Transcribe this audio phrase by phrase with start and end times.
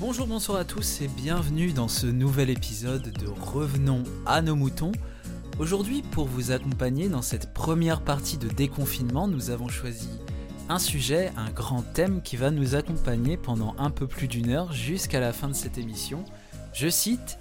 [0.00, 4.92] Bonjour, bonsoir à tous et bienvenue dans ce nouvel épisode de Revenons à nos moutons.
[5.58, 10.08] Aujourd'hui, pour vous accompagner dans cette première partie de déconfinement, nous avons choisi
[10.70, 14.72] un sujet, un grand thème qui va nous accompagner pendant un peu plus d'une heure
[14.72, 16.24] jusqu'à la fin de cette émission.
[16.72, 17.38] Je cite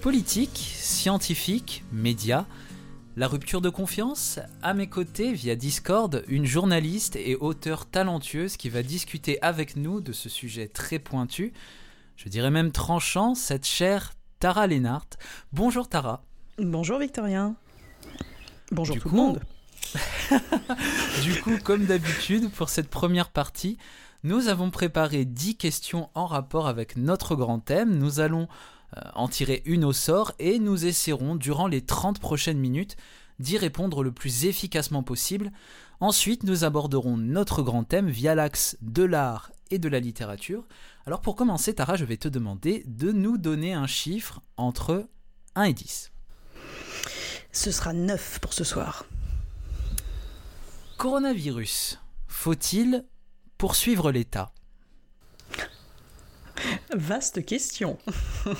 [0.00, 2.46] Politique, scientifique, médias,
[3.18, 8.70] la rupture de confiance À mes côtés, via Discord, une journaliste et auteure talentueuse qui
[8.70, 11.52] va discuter avec nous de ce sujet très pointu,
[12.22, 15.06] je dirais même tranchant, cette chère Tara Lennart.
[15.54, 16.22] Bonjour Tara.
[16.58, 17.56] Bonjour Victorien.
[18.70, 19.40] Bonjour tout le monde.
[21.22, 23.78] du coup, comme d'habitude, pour cette première partie,
[24.22, 27.96] nous avons préparé 10 questions en rapport avec notre grand thème.
[27.96, 28.48] Nous allons
[28.98, 32.98] euh, en tirer une au sort et nous essaierons durant les 30 prochaines minutes
[33.38, 35.52] d'y répondre le plus efficacement possible.
[36.00, 40.66] Ensuite, nous aborderons notre grand thème via l'axe de l'art et de la littérature.
[41.06, 45.08] Alors pour commencer, Tara, je vais te demander de nous donner un chiffre entre
[45.54, 46.12] 1 et 10.
[47.52, 49.04] Ce sera 9 pour ce soir.
[50.96, 51.98] Coronavirus.
[52.28, 53.04] Faut-il
[53.58, 54.52] poursuivre l'État?
[56.94, 57.98] Vaste question.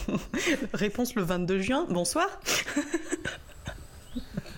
[0.72, 1.86] Réponse le 22 juin.
[1.90, 2.28] Bonsoir.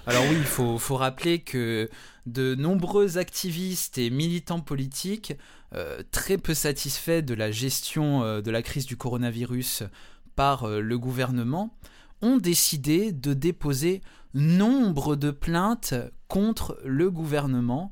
[0.07, 1.89] Alors oui, il faut, rappeler que
[2.27, 5.35] de nombreux activistes et militants politiques,
[5.75, 9.85] euh, très peu satisfaits de la gestion euh, de la crise du coronavirus
[10.37, 11.75] par euh, le gouvernement,
[12.21, 14.03] ont décidé de déposer
[14.35, 15.95] nombre de plaintes
[16.29, 17.91] contre le gouvernement,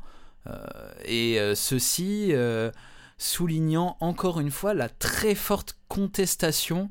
[1.05, 2.33] et ceci
[3.19, 6.91] soulignant encore une fois la très forte contestation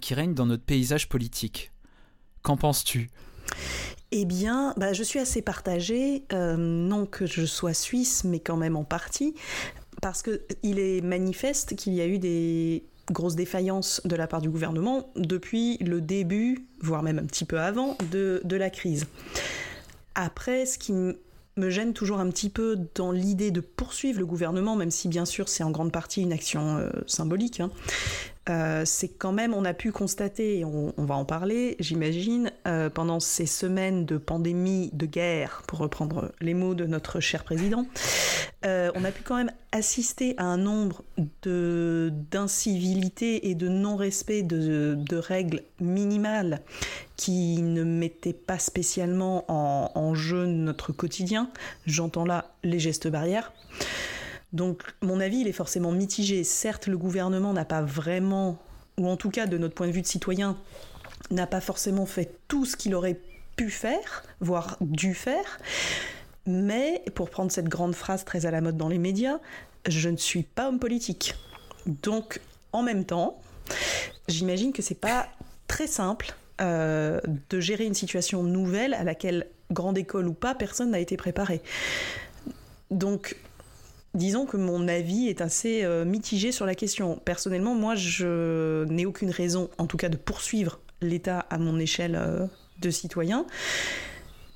[0.00, 1.72] qui règne dans notre paysage politique.
[2.42, 3.10] Qu'en penses-tu?
[4.12, 8.76] Eh bien, bah, je suis assez partagée, non que je sois suisse, mais quand même
[8.76, 9.34] en partie,
[10.00, 14.50] parce qu'il est manifeste qu'il y a eu des grosses défaillances de la part du
[14.50, 19.06] gouvernement depuis le début, voire même un petit peu avant, de, la crise.
[20.14, 24.76] Après, ce qui me gêne toujours un petit peu dans l'idée de poursuivre le gouvernement,
[24.76, 27.70] même si bien sûr c'est en grande partie une action euh, symbolique, hein,
[28.48, 32.88] euh, c'est quand même, on a pu constater, on, on va en parler, j'imagine, euh,
[32.88, 37.86] pendant ces semaines de pandémie, de guerre, pour reprendre les mots de notre cher président,
[38.64, 41.04] euh, on a pu quand même assister à un nombre
[41.42, 46.60] d'incivilités et de non-respect de, règles minimales
[47.16, 51.50] qui ne mettaient pas spécialement en, en jeu notre quotidien.
[51.86, 53.52] J'entends là les gestes barrières.
[54.52, 56.44] Donc mon avis, il est forcément mitigé.
[56.44, 58.58] Certes, le gouvernement n'a pas vraiment,
[58.96, 60.56] ou en tout cas de notre point de vue de citoyen,
[61.30, 63.20] n'a pas forcément fait tout ce qu'il aurait
[63.56, 65.58] pu faire, voire dû faire.
[66.46, 69.38] Mais, pour prendre cette grande phrase très à la mode dans les médias,
[69.86, 71.34] je ne suis pas homme politique.
[71.86, 72.40] Donc,
[72.72, 73.42] en même temps,
[74.28, 75.28] j'imagine que c'est pas
[75.66, 77.20] très simple euh,
[77.50, 81.60] de gérer une situation nouvelle à laquelle, grande école ou pas, personne n'a été préparé.
[82.90, 83.36] Donc,
[84.14, 87.20] disons que mon avis est assez euh, mitigé sur la question.
[87.24, 92.16] Personnellement, moi, je n'ai aucune raison, en tout cas, de poursuivre l'État à mon échelle
[92.16, 92.46] euh,
[92.80, 93.46] de citoyen.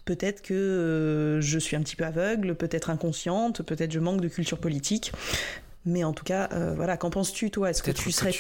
[0.05, 4.29] Peut-être que euh, je suis un petit peu aveugle, peut-être inconsciente, peut-être je manque de
[4.29, 5.13] culture politique.
[5.85, 7.71] Mais en tout cas, voilà, qu'en penses-tu, toi?
[7.71, 8.33] Est-ce que tu serais.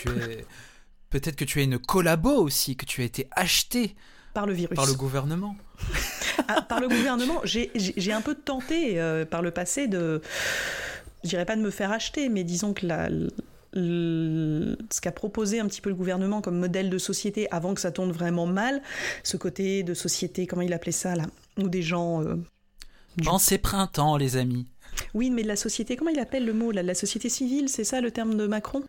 [1.10, 3.96] Peut-être que tu es une collabo aussi, que tu as été acheté
[4.32, 4.76] par le virus.
[4.76, 5.56] Par le gouvernement.
[6.48, 8.96] Ah, par le gouvernement, j'ai un peu tenté
[9.30, 10.22] par le passé de
[11.24, 13.08] je dirais pas de me faire acheter, mais disons que la,
[13.74, 17.90] ce qu'a proposé un petit peu le gouvernement comme modèle de société avant que ça
[17.90, 18.82] tourne vraiment mal,
[19.22, 21.24] ce côté de société, comment il appelait ça là,
[21.58, 22.22] où des gens...
[22.22, 22.36] Euh,
[23.26, 24.66] en ces printemps, les amis.
[25.14, 27.84] Oui, mais de la société, comment il appelle le mot là, La société civile, c'est
[27.84, 28.82] ça le terme de Macron?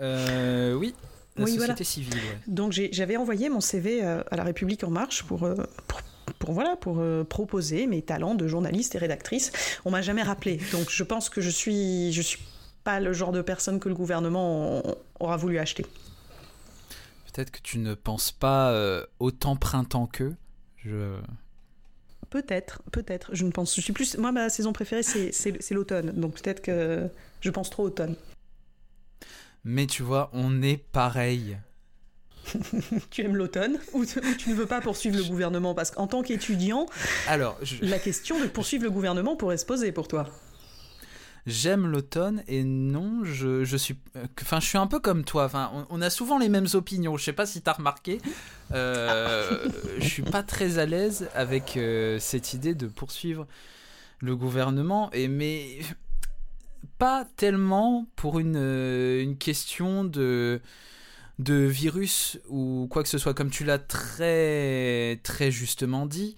[0.00, 0.94] Euh, Oui,
[1.36, 2.18] la société civile.
[2.46, 5.54] Donc j'avais envoyé mon CV euh, à la République en marche pour, euh,
[5.86, 6.00] pour
[6.48, 9.52] pour voilà pour euh, proposer mes talents de journaliste et rédactrice.
[9.84, 12.38] On m'a jamais rappelé, donc je pense que je suis je suis
[12.84, 14.82] pas le genre de personne que le gouvernement
[15.20, 15.84] aura voulu acheter.
[17.26, 20.34] Peut-être que tu ne penses pas euh, autant printemps qu'eux.
[20.78, 21.18] Je...
[22.30, 23.28] Peut-être, peut-être.
[23.34, 23.76] Je ne pense.
[23.76, 24.16] Je suis plus.
[24.16, 26.12] Moi, ma saison préférée, c'est l'automne.
[26.12, 27.10] Donc peut-être que
[27.42, 28.16] je pense trop automne.
[29.64, 31.58] Mais tu vois, on est pareil.
[33.10, 35.74] tu aimes l'automne ou, tu ne veux pas poursuivre le gouvernement?
[35.74, 36.86] Parce qu'en tant qu'étudiant,
[37.26, 40.28] alors la question de poursuivre le gouvernement pourrait se poser pour toi.
[41.46, 43.96] J'aime l'automne et non, je, je suis,
[44.42, 45.46] enfin, je suis un peu comme toi.
[45.46, 47.16] Enfin, on, a souvent les mêmes opinions.
[47.16, 48.20] Je sais pas si tu as remarqué.
[48.74, 49.66] Euh,
[49.98, 53.46] je suis pas très à l'aise avec euh, cette idée de poursuivre
[54.20, 55.10] le gouvernement.
[55.12, 55.78] Et mais
[56.98, 60.60] pas tellement pour une, une question de
[61.38, 66.36] de virus ou quoi que ce soit, comme tu l'as très, très justement dit,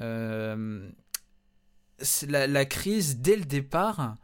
[0.00, 0.88] euh,
[2.28, 4.14] la, crise, dès le départ,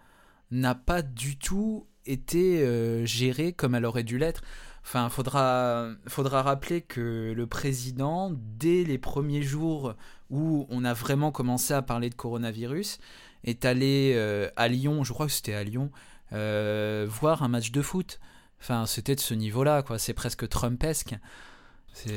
[0.50, 4.42] n'a pas du tout été euh, gérée comme elle aurait dû l'être.
[4.84, 9.94] Enfin, faudra, faudra rappeler que le président, dès les premiers jours
[10.30, 12.98] où on a vraiment commencé à parler de coronavirus,
[13.44, 15.90] est allé euh, à Lyon, je crois que c'était à Lyon,
[16.30, 18.20] voir un match de foot.
[18.62, 19.98] Enfin, c'était de ce niveau-là, quoi.
[19.98, 21.16] C'est presque Trumpesque.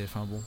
[0.04, 0.42] Enfin bon.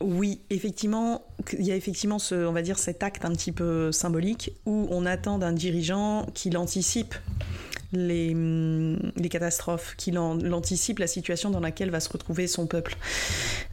[0.00, 3.92] Oui, effectivement, il y a effectivement ce, on va dire, cet acte un petit peu
[3.92, 7.14] symbolique où on attend d'un dirigeant qu'il anticipe
[7.92, 8.32] les,
[9.16, 12.96] les catastrophes, qu'il anticipe la situation dans laquelle va se retrouver son peuple.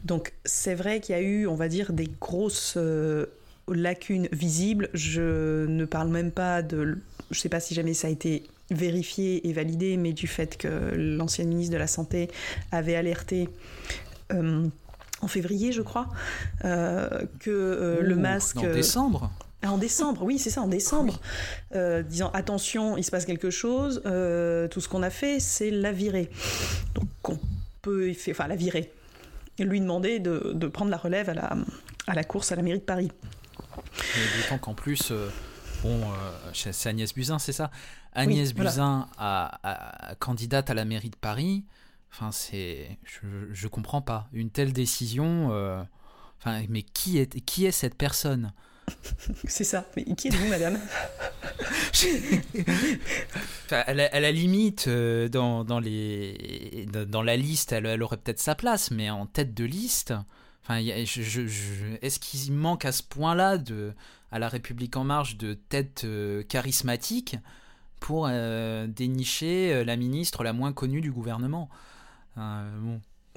[0.04, 3.26] Donc c'est vrai qu'il y a eu, on va dire, des grosses euh,
[3.68, 4.90] lacunes visibles.
[4.94, 6.98] Je ne parle même pas de,
[7.30, 10.56] je ne sais pas si jamais ça a été vérifié et validé, mais du fait
[10.56, 12.28] que l'ancienne ministre de la Santé
[12.72, 13.48] avait alerté.
[14.32, 14.66] Euh,
[15.20, 16.08] en février, je crois,
[16.64, 17.08] euh,
[17.40, 18.58] que euh, le masque.
[18.58, 19.30] En décembre
[19.66, 21.20] en décembre, oui, c'est ça, en décembre,
[21.74, 26.30] disant attention, il se passe quelque chose, tout ce qu'on a fait, c'est la virer.
[26.94, 27.40] Donc on
[27.82, 28.92] peut, enfin la virer,
[29.58, 31.56] lui demander de, de, prendre la relève à la,
[32.06, 33.10] à la course à la mairie de Paris.
[34.36, 35.12] D'autant qu'en plus,
[35.82, 36.00] bon,
[36.52, 37.70] c'est Agnès Buzyn, c'est ça?
[38.12, 41.64] Agnès Buzyn a, candidate à la mairie de Paris.
[42.12, 45.52] Enfin, c'est, je, ne comprends pas une telle décision.
[45.52, 45.82] Euh,
[46.40, 48.52] enfin, mais qui est qui est cette personne?
[49.44, 49.84] C'est ça.
[49.96, 50.78] Mais qui êtes-vous, madame?
[53.70, 58.90] À, la, limite, euh, dans, dans, les, dans la liste, elle, aurait peut-être sa place,
[58.90, 60.14] mais en tête de liste,
[60.68, 63.94] enfin, est-ce qu'il manque à ce point-là de,
[64.30, 67.36] à la République en marche de tête euh, charismatique
[68.00, 71.68] pour euh, dénicher euh, la ministre la moins connue du gouvernement?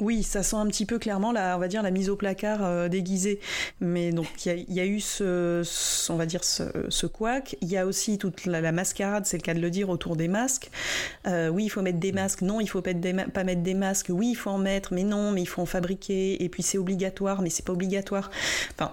[0.01, 2.89] Oui, ça sent un petit peu clairement la, on va dire la mise au placard
[2.89, 3.39] déguisée.
[3.79, 5.63] Mais donc il y, a eu ce,
[6.11, 7.07] on va dire ce, ce.
[7.61, 10.27] Il y a aussi toute la, mascarade, c'est le cas de le dire, autour des
[10.27, 10.69] masques.
[11.25, 12.41] oui, il faut mettre des masques.
[12.41, 12.93] Non, il faut pas,
[13.33, 14.07] pas mettre des masques.
[14.09, 16.43] Oui, il faut en mettre, mais non, mais il faut en fabriquer.
[16.43, 18.31] Et puis c'est obligatoire, mais c'est pas obligatoire.
[18.73, 18.91] Enfin,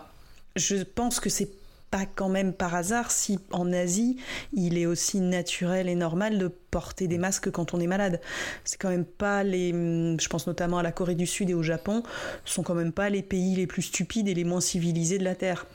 [0.57, 1.49] je pense que c'est
[1.91, 4.17] pas quand même par hasard si en Asie
[4.53, 8.21] il est aussi naturel et normal de porter des masques quand on est malade.
[8.65, 11.63] C'est quand même pas les, je pense notamment à la Corée du Sud et au
[11.63, 12.03] Japon,
[12.45, 15.35] sont quand même pas les pays les plus stupides et les moins civilisés de la
[15.35, 15.67] Terre.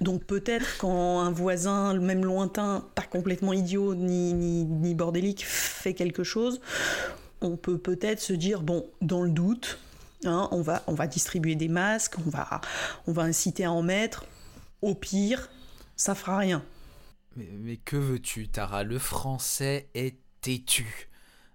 [0.00, 5.94] Donc peut-être quand un voisin, même lointain, pas complètement idiot ni, ni, ni bordélique, fait
[5.94, 6.60] quelque chose,
[7.40, 9.78] on peut peut-être se dire, bon, dans le doute,
[10.24, 12.60] hein, on, va, on va distribuer des masques, on va,
[13.06, 14.24] on va inciter à en mettre,
[14.82, 15.48] au pire,
[15.96, 16.64] ça fera rien.
[17.36, 18.82] Mais, que veux-tu, Tara?
[18.82, 21.08] Le français est têtu.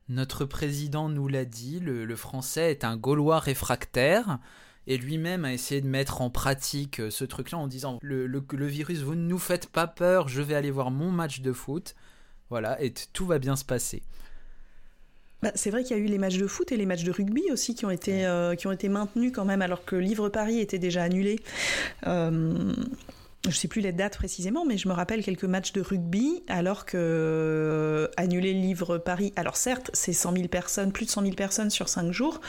[0.10, 4.40] Notre président nous l'a dit, le, français est un Gaulois réfractaire
[4.88, 8.68] et lui-même a essayé de mettre en pratique euh, ce truc-là en disant le, le,
[8.68, 11.96] virus, vous ne nous faites pas peur, je vais aller voir mon match de foot.
[12.50, 14.04] Voilà, et tout va bien se passer.
[15.42, 17.12] Bah, c'est vrai qu'il y a eu les matchs de foot et les matchs de
[17.12, 20.30] rugby aussi qui ont été, euh, qui ont été maintenus quand même, alors que Livre
[20.30, 21.40] Paris était déjà annulé.
[22.06, 22.74] Euh,
[23.44, 26.44] je ne sais plus les dates précisément, mais je me rappelle quelques matchs de rugby,
[26.48, 29.34] alors que euh, annuler Livre Paris.
[29.36, 32.40] Alors certes, c'est 100 000 personnes, plus de 100 000 personnes sur 5 jours.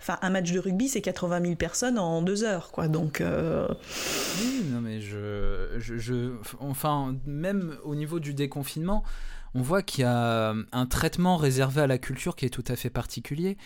[0.00, 2.88] Enfin, un match de rugby, c'est 80 000 personnes en 2 heures, quoi.
[2.88, 3.22] Donc.
[3.22, 9.04] Oui, non, mais je, je, je, Enfin, même au niveau du déconfinement
[9.54, 12.76] on voit qu'il y a un traitement réservé à la culture qui est tout à
[12.76, 13.58] fait particulier.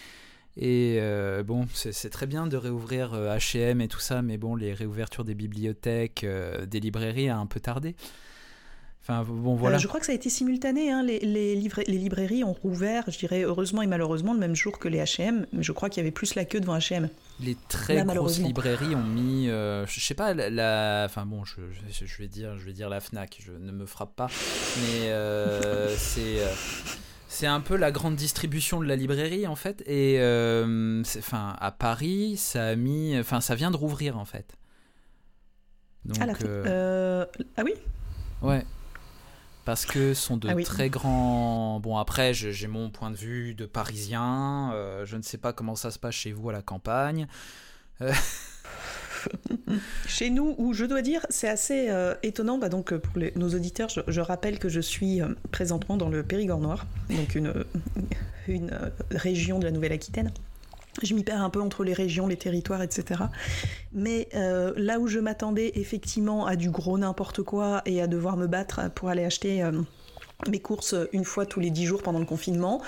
[0.57, 4.73] Et euh, bon, c'est très bien de réouvrir HM et tout ça, mais bon, les
[4.73, 7.95] réouvertures des bibliothèques, euh, des librairies a un peu tardé.
[9.09, 9.79] Enfin, bon, voilà.
[9.79, 10.91] Je crois que ça a été simultané.
[10.91, 11.05] Hein.
[11.05, 14.89] Les, les, les, librairies ont rouvert, je dirais heureusement et malheureusement, le même jour que
[14.89, 15.47] les HM.
[15.53, 17.09] Mais je crois qu'il y avait plus la queue devant HM.
[17.39, 22.19] Les très grosses librairies ont mis, euh, je sais pas, la, enfin bon, je, je,
[22.19, 23.39] vais dire, je vais dire la Fnac.
[23.47, 26.41] Je ne me frappe pas, mais euh, c'est
[27.29, 29.83] c'est un peu la grande distribution de la librairie en fait.
[29.87, 30.19] Et
[31.19, 34.57] enfin, à Paris, ça a mis, enfin, ça vient de rouvrir en fait.
[36.05, 37.75] Donc, ah, ah oui?
[38.43, 38.65] Ouais
[39.67, 41.81] parce que ce sont de ah très grands.
[41.81, 44.71] Bon, après, j'ai mon point de vue de parisien.
[44.73, 47.27] Euh, je ne sais pas comment ça se passe chez vous à la campagne.
[48.01, 48.13] Euh,
[50.07, 52.59] chez nous, où je dois dire, c'est assez euh, étonnant.
[52.59, 56.87] Bah, donc, pour nos auditeurs, je, rappelle que je suis présentement dans le Périgord noir,
[57.11, 57.53] donc une,
[59.11, 60.31] région de la Nouvelle-Aquitaine
[61.03, 63.25] je m'y perds un peu entre les régions, les territoires, etc.
[63.93, 68.37] Mais euh, là où je m'attendais effectivement à du gros n'importe quoi et à devoir
[68.37, 69.73] me battre pour aller acheter euh,
[70.49, 72.83] mes courses une fois tous les dix jours pendant le confinement.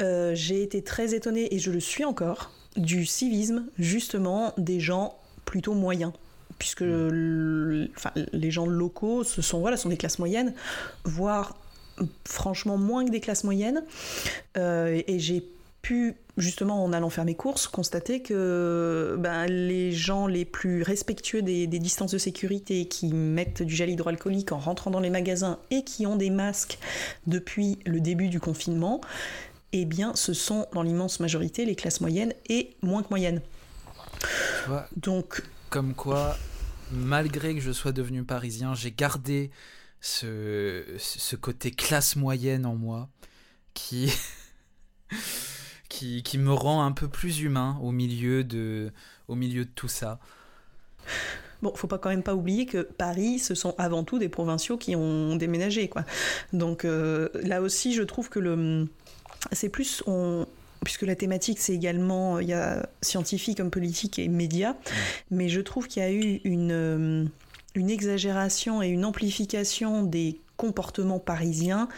[0.00, 5.18] Euh, j'ai été très étonnée, et je le suis encore, du civisme, justement, des gens
[5.48, 6.12] plutôt moyens.
[6.58, 10.52] Puisque les gens locaux, ce sont, voilà, sont des classes moyennes,
[11.04, 11.56] voire
[12.26, 13.82] franchement moins que des classes moyennes.
[14.58, 15.42] Euh, et j'ai
[15.80, 21.40] pu, justement en allant faire mes courses, constater que ben, les gens les plus respectueux
[21.40, 25.82] des, distances de sécurité, qui mettent du gel hydroalcoolique en rentrant dans les magasins et
[25.82, 26.78] qui ont des masques
[27.26, 29.00] depuis le début du confinement,
[29.72, 33.40] eh bien, ce sont dans l'immense majorité les classes moyennes et moins que moyennes.
[34.96, 36.36] Donc, comme quoi,
[36.92, 39.50] malgré que je sois devenu parisien, j'ai gardé
[40.00, 43.08] ce, ce côté classe moyenne en moi
[43.74, 44.12] qui
[45.88, 48.92] qui, qui, me rend un peu plus humain au milieu de,
[49.26, 50.18] au milieu de tout ça.
[51.62, 54.76] Bon, faut pas quand même pas oublier que Paris, ce sont avant tout des provinciaux
[54.76, 56.04] qui ont déménagé, quoi.
[56.52, 58.86] Donc euh, là aussi, je trouve que le,
[59.52, 60.46] c'est plus on,
[60.84, 64.74] puisque la thématique c'est également il y a scientifique comme politique et médias,
[65.30, 67.30] mais je trouve qu'il y a eu une
[67.74, 71.88] une exagération et une amplification des comportements parisiens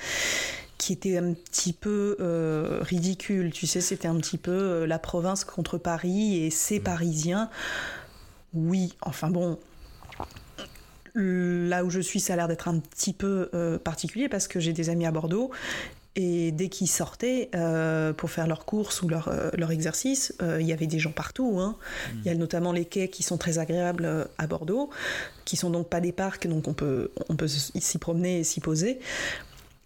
[0.81, 3.53] qui était un petit peu euh, ridicule.
[3.53, 6.81] Tu sais, c'était un petit peu euh, la province contre Paris et ces.
[6.81, 7.51] Parisiens.
[8.55, 9.59] Oui, enfin bon,
[11.15, 14.59] là où je suis, ça a l'air d'être un petit peu euh, particulier parce que
[14.59, 15.51] j'ai des amis à Bordeaux
[16.17, 17.50] et dès qu'ils sortaient
[18.17, 21.59] pour faire leurs courses ou leur, leur exercice, il y avait des gens partout.
[21.61, 21.76] Hein.
[21.79, 22.19] Mmh.
[22.19, 24.90] Il y a notamment les quais qui sont très agréables à Bordeaux,
[25.45, 28.61] qui sont donc pas des parcs, donc on peut, on peut s'y promener et s'y
[28.61, 28.99] poser.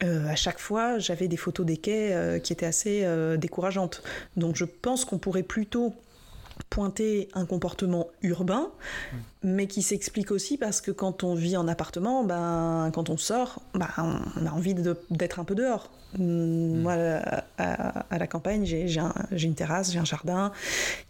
[0.02, 4.02] Euh, à chaque fois, j'avais des photos des quais euh, qui étaient assez euh, décourageantes.
[4.36, 5.94] Donc je pense qu'on pourrait plutôt
[6.70, 8.70] pointer un comportement urbain,
[9.12, 9.16] mm.
[9.44, 13.62] mais qui s'explique aussi parce que quand on vit en appartement, ben, quand on sort,
[13.74, 13.88] ben,
[14.36, 14.74] on a envie
[15.10, 15.90] d'être un peu dehors.
[16.18, 16.82] Mm, mm.
[16.82, 16.94] Moi,
[17.58, 20.52] à, la campagne, j'ai une terrasse, j'ai un jardin,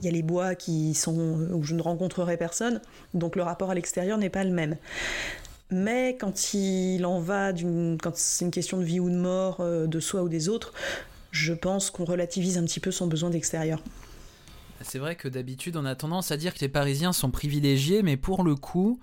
[0.01, 1.17] il y a les bois qui sont
[1.53, 2.81] où je ne rencontrerai personne,
[3.13, 4.77] donc le rapport à l'extérieur n'est pas le même.
[5.71, 9.87] Mais quand il en va quand c'est une question de vie ou de mort euh,
[9.87, 10.73] de soi ou des autres,
[11.31, 13.83] je pense qu'on relativise un petit peu son besoin d'extérieur.
[14.81, 18.17] C'est vrai que d'habitude on a tendance à dire que les Parisiens sont privilégiés, mais
[18.17, 19.01] pour le coup,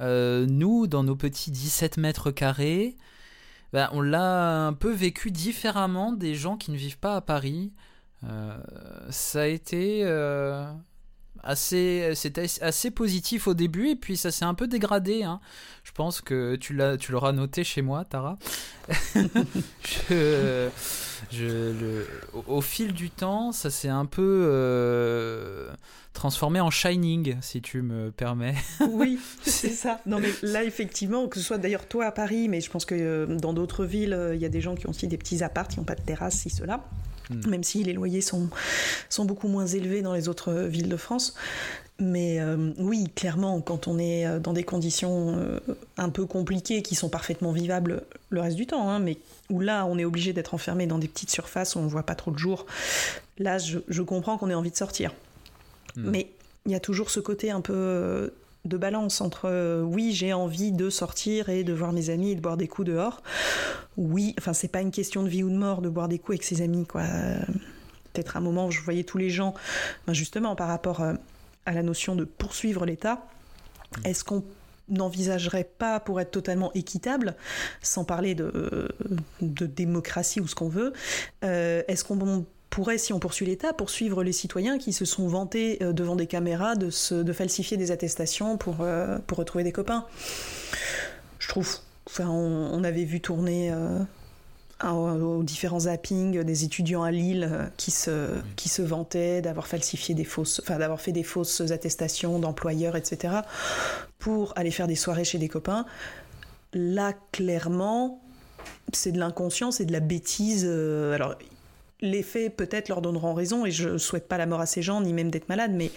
[0.00, 2.96] euh, nous, dans nos petits 17 mètres carrés,
[3.72, 7.72] bah, on l'a un peu vécu différemment des gens qui ne vivent pas à Paris.
[8.24, 8.56] Euh,
[9.10, 10.02] ça a été
[11.42, 15.22] assez, c'était assez positif au début et puis ça s'est un peu dégradé.
[15.22, 15.40] Hein.
[15.84, 18.38] Je pense que tu l'as, tu l'auras noté chez moi, Tara.
[20.10, 20.68] je,
[21.30, 22.04] je,
[22.46, 25.70] au, fil du temps, ça s'est un peu euh,
[26.12, 28.54] transformé en Shining, si tu me permets.
[28.90, 30.00] oui, c'est ça.
[30.06, 32.94] Non mais là effectivement, que ce soit d'ailleurs toi à Paris, mais je pense que
[32.94, 35.42] euh, dans d'autres villes, euh, il y a des gens qui ont aussi des petits
[35.42, 36.84] apparts, qui n'ont pas de terrasse, si cela.
[37.30, 37.50] Hmm.
[37.50, 38.48] même si les loyers sont,
[39.08, 41.34] sont beaucoup moins élevés dans les autres villes de France.
[42.00, 45.58] Mais euh, oui, clairement, quand on est euh, dans des conditions euh,
[45.96, 49.18] un peu compliquées, qui sont parfaitement vivables le reste du temps, hein, mais
[49.50, 52.04] où là, on est obligé d'être enfermé dans des petites surfaces où on ne voit
[52.04, 52.66] pas trop le jour,
[53.38, 55.12] là, je, comprends qu'on ait envie de sortir.
[55.96, 56.10] Hmm.
[56.10, 56.30] Mais
[56.66, 58.32] il y a toujours ce côté un peu
[58.68, 62.34] de balance entre euh, oui j'ai envie de sortir et de voir mes amis et
[62.34, 63.22] de boire des coups dehors.
[63.96, 66.36] Oui enfin c'est pas une question de vie ou de mort de boire des coups
[66.36, 67.02] avec ses amis quoi.
[68.12, 69.54] Peut-être un moment où je voyais tous les gens
[70.06, 71.14] ben, justement par rapport euh,
[71.66, 73.26] à la notion de poursuivre l'État
[74.04, 74.44] est-ce qu'on
[74.88, 77.36] n'envisagerait pas pour être totalement équitable,
[77.82, 78.88] sans parler de,
[79.40, 80.92] de démocratie ou ce qu'on veut,
[81.44, 85.78] euh, est-ce qu'on pourrait, si on poursuit l'État, poursuivre les citoyens qui se sont vantés
[85.82, 86.90] euh, devant des caméras de,
[87.22, 90.06] de falsifier des attestations pour, euh, pour retrouver des copains.
[91.38, 91.78] Je trouve.
[92.06, 93.98] Enfin, on, avait vu tourner euh,
[94.82, 100.24] aux différents zappings des étudiants à Lille qui se, qui se vantaient d'avoir falsifié des
[100.24, 103.34] fausses, enfin d'avoir fait des fausses attestations d'employeurs, etc.
[104.18, 105.84] pour aller faire des soirées chez des copains.
[106.72, 108.22] Là, clairement,
[108.94, 110.64] c'est de l'inconscience et de la bêtise.
[110.64, 111.36] alors,
[112.00, 115.00] les faits peut-être leur donneront raison et je souhaite pas la mort à ces gens
[115.00, 115.90] ni même d'être malade, mais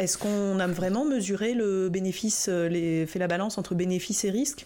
[0.00, 4.30] est-ce qu'on a vraiment mesuré le bénéfice, euh, les, fait la balance entre bénéfice et
[4.30, 4.64] risque?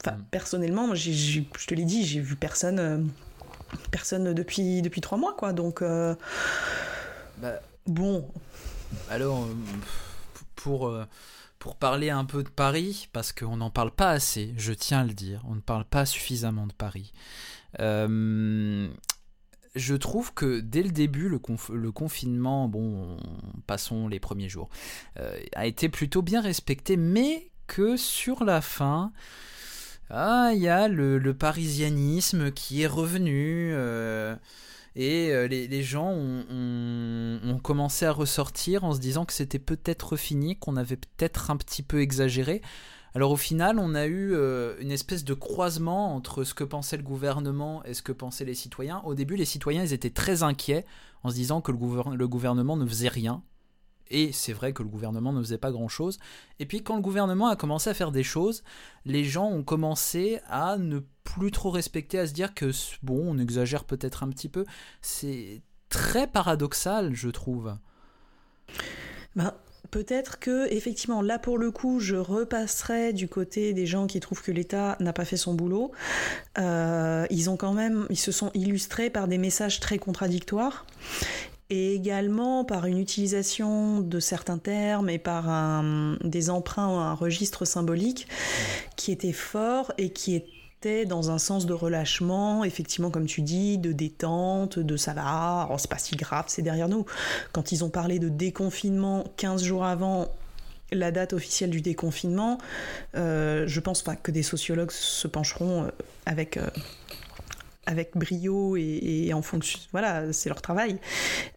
[0.00, 0.24] Enfin, mm.
[0.30, 2.98] personnellement, je te l'ai dit, j'ai vu personne, euh,
[3.90, 5.54] personne depuis, depuis trois mois, quoi.
[5.54, 6.14] Donc, euh,
[7.38, 8.28] bah, bon.
[9.08, 9.48] Alors,
[10.56, 10.94] pour,
[11.58, 15.04] pour parler un peu de Paris, parce qu'on n'en parle pas assez, je tiens à
[15.04, 17.12] le dire, on ne parle pas suffisamment de Paris.
[17.80, 18.88] Euh,
[19.74, 21.38] je trouve que dès le début, le,
[21.90, 23.16] confinement, bon,
[23.66, 24.68] passons les premiers jours,
[25.18, 29.12] euh, a été plutôt bien respecté, mais que sur la fin,
[30.10, 33.70] ah, il y a le, parisianisme qui est revenu.
[33.72, 34.34] Euh,
[34.96, 40.76] et les, gens ont, commencé à ressortir en se disant que c'était peut-être fini, qu'on
[40.76, 42.62] avait peut-être un petit peu exagéré.
[43.18, 46.96] Alors au final, on a eu euh, une espèce de croisement entre ce que pensait
[46.96, 49.02] le gouvernement et ce que pensaient les citoyens.
[49.04, 50.86] Au début, les citoyens, ils étaient très inquiets
[51.24, 53.42] en se disant que le gouvernement ne faisait rien,
[54.08, 56.20] et c'est vrai que le gouvernement ne faisait pas grand-chose.
[56.60, 58.62] Et puis quand le gouvernement a commencé à faire des choses,
[59.04, 62.70] les gens ont commencé à ne plus trop respecter, à se dire que
[63.02, 64.64] bon, on exagère peut-être un petit peu.
[65.02, 67.76] C'est très paradoxal, je trouve.
[69.34, 69.54] Ben,
[69.90, 74.42] Peut-être que effectivement là pour le coup je repasserai du côté des gens qui trouvent
[74.42, 75.92] que l'État n'a pas fait son boulot.
[76.58, 80.84] Euh, ils ont quand même, ils se sont illustrés par des messages très contradictoires
[81.70, 87.14] et également par une utilisation de certains termes et par un, des emprunts à un
[87.14, 88.26] registre symbolique
[88.96, 90.34] qui était fort et qui
[91.06, 95.74] dans un sens de relâchement, effectivement, comme tu dis, de détente, de ça va, oh,
[95.76, 97.04] c'est pas si grave, c'est derrière nous.
[97.52, 100.28] Quand ils ont parlé de déconfinement 15 jours avant
[100.92, 102.58] la date officielle du déconfinement,
[103.16, 105.88] euh, je pense pas que des sociologues se pencheront euh,
[106.26, 106.66] avec euh,
[107.88, 110.98] avec brio et, en fonction, voilà, c'est leur travail,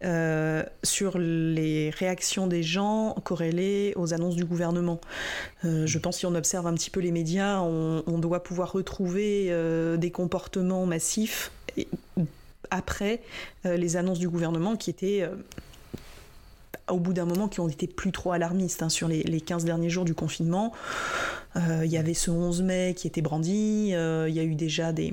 [0.04, 5.02] euh, sur les réactions des gens corrélées aux annonces du gouvernement.
[5.66, 9.48] Euh, je pense si on observe un petit peu les médias, on, doit pouvoir retrouver
[9.50, 11.52] euh, des comportements massifs
[12.70, 13.22] après
[13.66, 15.28] les annonces du gouvernement qui étaient
[16.88, 19.66] au bout d'un moment qui ont été plus trop alarmistes hein, sur les, les, 15
[19.66, 20.72] derniers jours du confinement.
[21.56, 25.12] Il y avait ce 11 mai qui était brandi, il y a eu déjà des,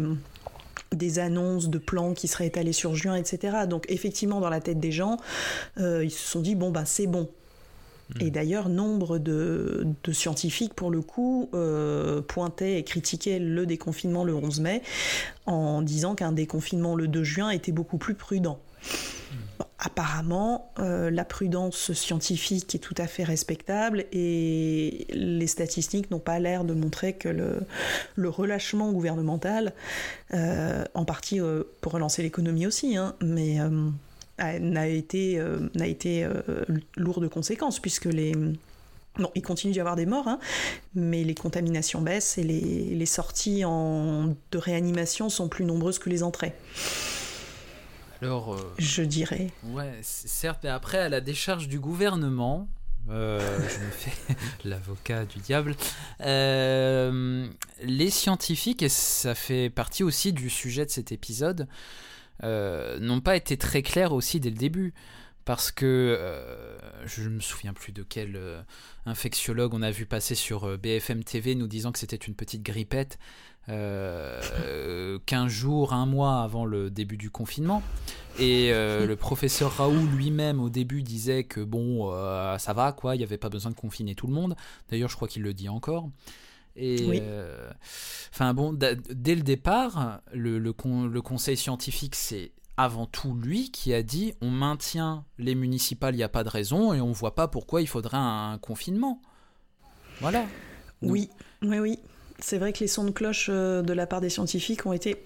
[0.94, 3.66] des annonces de plans qui seraient étalés sur juin, etc.
[3.68, 5.16] Donc effectivement, dans la tête des gens,
[5.78, 7.28] euh, ils se sont dit, bon, bah c'est bon.
[8.14, 8.22] Hmm.
[8.22, 14.34] Et d'ailleurs, nombre de, scientifiques, pour le coup, euh, pointaient et critiquaient le déconfinement le
[14.34, 14.82] 11 mai
[15.46, 18.58] en disant qu'un déconfinement le 2 juin était beaucoup plus prudent.
[19.80, 26.40] Apparemment, euh, la prudence scientifique est tout à fait respectable et les statistiques n'ont pas
[26.40, 29.72] l'air de montrer que le, relâchement gouvernemental,
[30.34, 33.58] euh, en partie euh, pour relancer l'économie aussi, hein, mais
[34.38, 35.40] n'a été,
[36.96, 38.32] lourd de conséquences puisque les...
[39.34, 40.38] Il continue d'y avoir des morts, hein,
[40.94, 46.54] mais les contaminations baissent et les, sorties de réanimation sont plus nombreuses que les entrées.
[48.20, 49.50] Alors, euh, je dirais.
[49.64, 52.68] Ouais, certes, mais après, à la décharge du gouvernement,
[53.10, 55.76] euh, je me fais l'avocat du diable.
[56.22, 57.48] Euh,
[57.82, 61.68] les scientifiques, et ça fait partie aussi du sujet de cet épisode,
[62.42, 64.94] n'ont pas été très clairs aussi dès le début.
[65.44, 66.20] Parce que
[67.06, 68.38] je ne me souviens plus de quel
[69.06, 73.18] infectiologue on a vu passer sur BFM TV nous disant que c'était une petite grippette.
[73.68, 77.82] Euh, 15 jours, un mois avant le début du confinement.
[78.38, 83.14] Et euh, le professeur Raoult lui-même au début disait que bon, euh, ça va quoi,
[83.14, 84.56] il n'y avait pas besoin de confiner tout le monde.
[84.90, 86.08] D'ailleurs, je crois qu'il le dit encore.
[86.76, 87.70] Et euh,
[88.32, 90.72] enfin bon, dès le départ, le, le,
[91.08, 96.18] le conseil scientifique, c'est avant tout lui qui a dit on maintient les municipales, il
[96.18, 99.20] n'y a pas de raison, et on voit pas pourquoi il faudrait un, confinement.
[100.20, 100.46] Voilà.
[101.02, 101.28] Oui,
[101.62, 101.98] oui, oui
[102.38, 105.16] c'est vrai que les sons de cloche euh, de la part des scientifiques ont été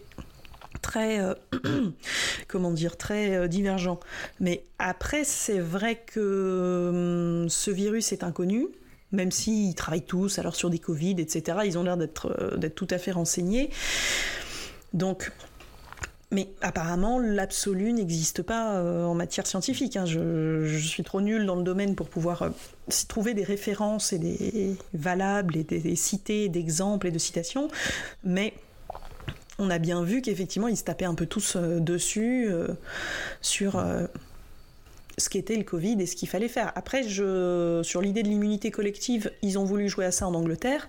[0.80, 1.34] très euh,
[2.48, 4.00] comment dire très euh, divergents.
[4.40, 8.68] Mais après c'est vrai que hum, ce virus est inconnu.
[9.12, 12.88] Même s'ils travaillent tous alors sur des Covid, etc., ils ont l'air d'être d'être tout
[12.88, 13.68] à fait renseignés.
[14.94, 15.32] Donc
[16.32, 19.96] mais apparemment, l'absolu n'existe pas euh, en matière scientifique.
[19.96, 20.06] Hein.
[20.06, 22.50] Je, suis trop nulle dans le domaine pour pouvoir euh,
[23.06, 27.68] trouver des références et des valables et des, cités d'exemples et de citations.
[28.24, 28.54] Mais
[29.58, 32.50] on a bien vu qu'effectivement, ils se tapaient un peu tous euh, dessus
[33.42, 33.84] sur
[35.18, 36.72] ce qu'était le Covid et ce qu'il fallait faire.
[36.76, 40.88] Après, je, sur l'idée de l'immunité collective, ils ont voulu jouer à ça en Angleterre.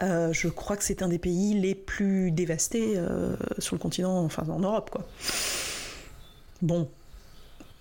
[0.00, 4.22] Euh, je crois que c'est un des pays les plus dévastés euh, sur le continent,
[4.24, 5.04] enfin en Europe, quoi.
[6.62, 6.88] Bon,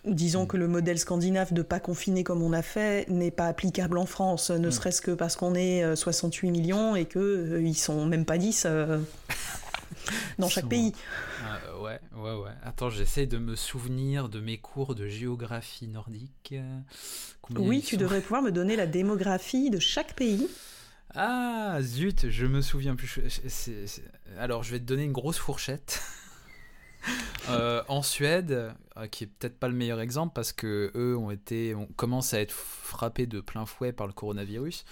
[0.06, 0.48] disons mm.
[0.48, 4.08] que le modèle scandinave de pas confiner comme on a fait n'est pas applicable en
[4.08, 4.72] France, ne mm.
[4.72, 8.66] serait-ce que parce qu'on est 68 euh, millions et que ils sont même pas 10
[10.40, 10.94] dans chaque pays.
[11.80, 12.52] Ouais, ouais, ouais.
[12.64, 16.56] Attends, j'essaie de me souvenir de mes cours de géographie nordique.
[17.56, 20.48] oui, tu devrais pouvoir me donner la démographie de chaque pays.
[21.16, 23.20] Ah, zut, je me souviens plus.
[24.38, 26.02] Alors, je vais te donner une grosse fourchette.
[27.50, 31.32] Euh, en Suède, euh, qui est peut-être pas le meilleur exemple parce que eux ont
[31.32, 34.84] été, on commence à être frappés de plein fouet par le coronavirus.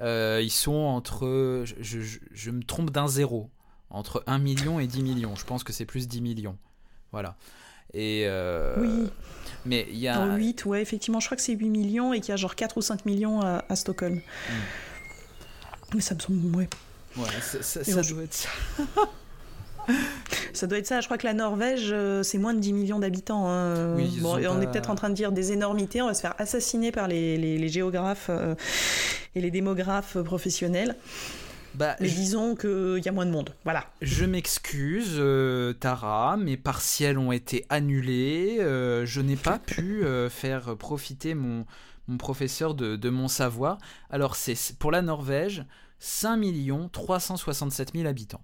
[0.00, 3.48] Euh, ils sont entre, je, je me trompe d'un zéro,
[3.88, 5.36] entre 1 million et 10 millions.
[5.36, 6.58] Je pense que c'est plus 10 millions.
[7.12, 7.36] Voilà.
[7.94, 9.08] Et euh, oui.
[9.64, 10.36] Mais il y a.
[10.36, 12.76] 8, ouais, effectivement, je crois que c'est 8 millions et qu'il y a genre 4
[12.76, 14.16] ou 5 millions à, Stockholm.
[14.16, 14.52] Hmm.
[15.94, 16.56] Mais ça me semble.
[16.56, 16.68] Ouais.
[17.16, 18.48] Ouais, ça, ça, doit être ça.
[20.52, 21.00] ça doit être ça.
[21.00, 23.48] Je crois que la Norvège, euh, c'est moins de 10 millions d'habitants.
[23.48, 23.94] Hein.
[23.94, 26.02] Oui, bon, on est peut-être en train de dire des énormités.
[26.02, 28.56] On va se faire assassiner par les, les, géographes euh,
[29.36, 30.96] et les démographes professionnels.
[31.74, 33.50] Bah, mais disons qu'il y a moins de monde.
[33.64, 33.84] Voilà.
[34.00, 38.58] Je m'excuse, euh, Tara, mes partiels ont été annulés.
[38.60, 41.66] Euh, je n'ai pas pu euh, faire profiter mon,
[42.06, 43.78] mon professeur de, de, mon savoir.
[44.08, 45.64] Alors, c'est pour la Norvège,
[46.04, 48.42] 5 367 000 habitants.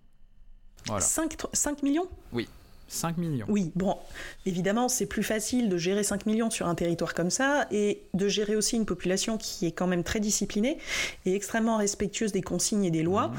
[0.86, 1.02] Voilà.
[1.02, 2.08] 5, 5 millions?
[2.32, 2.48] Oui.
[2.88, 3.44] 5 millions.
[3.50, 3.98] Oui, bon,
[4.46, 8.28] évidemment, c'est plus facile de gérer 5 millions sur un territoire comme ça et de
[8.28, 10.78] gérer aussi une population qui est quand même très disciplinée
[11.26, 13.28] et extrêmement respectueuse des consignes et des lois.
[13.28, 13.34] Mmh.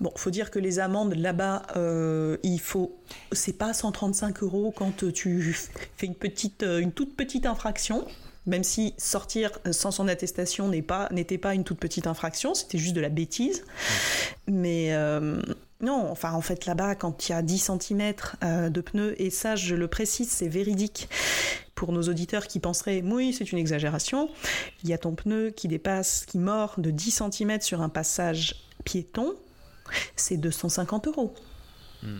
[0.00, 2.98] Bon, faut dire que les amendes là-bas, euh, il faut.
[3.30, 5.56] C'est pas 135 euros quand tu
[5.96, 8.04] fais une, petite, euh, une toute petite infraction
[8.50, 11.08] même si sortir sans son attestation n'était pas,
[11.40, 13.62] pas une toute petite infraction, c'était juste de la bêtise.
[13.62, 14.52] Mmh.
[14.52, 15.40] Mais euh,
[15.80, 19.30] non, enfin en fait là-bas, quand il y a 10 cm euh, de pneus, et
[19.30, 21.08] ça je le précise, c'est véridique
[21.74, 24.28] pour nos auditeurs qui penseraient oui c'est une exagération,
[24.82, 28.66] il y a ton pneu qui dépasse, qui mord de 10 cm sur un passage
[28.84, 29.34] piéton,
[30.16, 31.34] c'est 250 euros.
[32.02, 32.18] Hmm.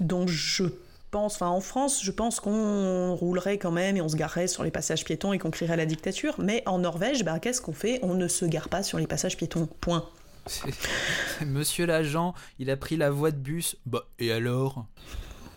[0.00, 0.64] Donc je
[1.10, 4.62] pense, enfin en France, je pense qu'on roulerait quand même et on se garerait sur
[4.62, 6.34] les passages piétons et qu'on crierait la dictature.
[6.38, 7.98] Mais en Norvège, ben, qu'est-ce qu'on fait?
[8.02, 9.68] On ne se gare pas sur les passages piétons.
[9.80, 10.08] Point.
[11.46, 13.76] Monsieur l'agent, il a pris la voie de bus.
[13.86, 14.86] Bah, et alors?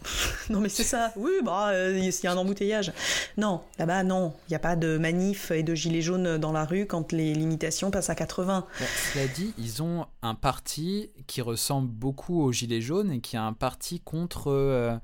[0.49, 1.13] Non mais c'est ça.
[1.15, 2.91] Oui, bah euh, il y a un embouteillage.
[3.37, 6.65] Non, là-bas non, il n'y a pas de manif et de gilets jaunes dans la
[6.65, 8.65] rue quand les limitations passent à 80.
[9.13, 13.43] cela dit, ils ont un parti qui ressemble beaucoup aux gilets jaunes et qui a
[13.43, 14.95] un parti contre euh,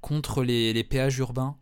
[0.00, 1.56] contre les, les péages urbains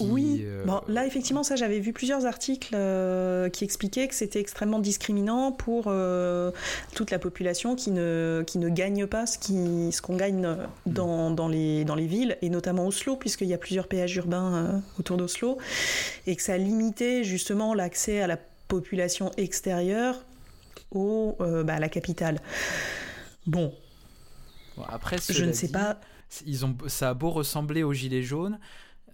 [0.00, 4.40] oui, euh, bon, là effectivement, ça j'avais vu plusieurs articles euh, qui expliquaient que c'était
[4.40, 6.50] extrêmement discriminant pour euh,
[6.94, 11.30] toute la population qui ne, qui ne gagne pas ce qu'on ce qu'on gagne dans,
[11.30, 15.16] dans, les, dans les villes, et notamment Oslo, puisqu'il y a plusieurs péages urbains autour
[15.16, 15.58] d'Oslo,
[16.26, 18.36] et que ça limitait justement l'accès à la
[18.68, 20.24] population extérieure
[20.90, 22.40] au, bah, à la capitale.
[23.46, 23.72] Bon.
[24.88, 25.98] après, je ne sais pas.
[26.44, 28.58] Ils ont, ça a beau ressembler aux Gilets jaunes,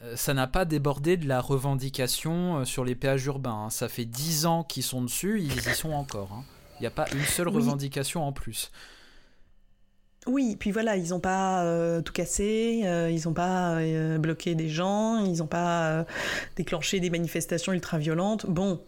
[0.03, 3.67] euh, ça n'a pas débordé de la revendication euh, sur les péages urbains.
[3.67, 3.71] Hein.
[3.71, 6.33] Ça fait 10 ans qu'ils sont dessus, ils y sont encore.
[6.33, 6.45] Hein.
[6.79, 8.73] Il n'y a pas une seule revendication en plus.
[10.27, 13.79] Oui, puis voilà, ils n'ont pas euh, tout cassé, ils n'ont pas
[14.19, 16.05] bloqué des gens, ils n'ont pas
[16.57, 18.47] déclenché des manifestations ultra-violentes.
[18.47, 18.81] Bon,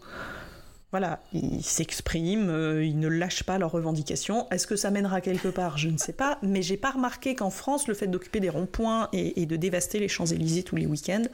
[0.95, 4.47] voilà, ils s'expriment, euh, ils ne lâchent pas leurs revendications.
[4.49, 5.77] Est-ce que ça mènera quelque part?
[5.77, 9.09] Je ne sais pas, mais j'ai pas remarqué qu'en France, le fait d'occuper des ronds-points
[9.11, 11.25] et, de dévaster les Champs-Élysées tous les week-ends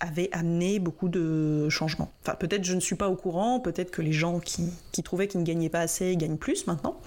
[0.00, 2.10] avait amené beaucoup de changements.
[2.22, 5.28] Enfin, peut-être je ne suis pas au courant, peut-être que les gens qui, qui trouvaient
[5.28, 7.00] qu'ils ne gagnaient pas assez gagnent plus maintenant.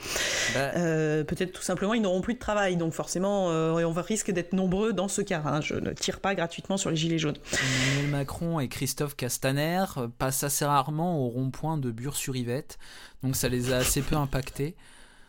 [0.53, 0.71] Bah.
[0.75, 4.31] Euh, peut-être tout simplement ils n'auront plus de travail, donc forcément euh, on va risque
[4.31, 5.41] d'être nombreux dans ce cas.
[5.45, 5.61] Hein.
[5.61, 7.37] Je ne tire pas gratuitement sur les gilets jaunes.
[7.51, 9.85] Emmanuel Macron et Christophe Castaner
[10.19, 12.77] passent assez rarement au rond-point de Bure-sur-Yvette,
[13.23, 14.75] donc ça les a assez peu impactés.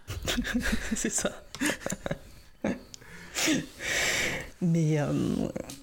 [0.95, 1.31] C'est ça.
[4.65, 5.07] Mais, euh,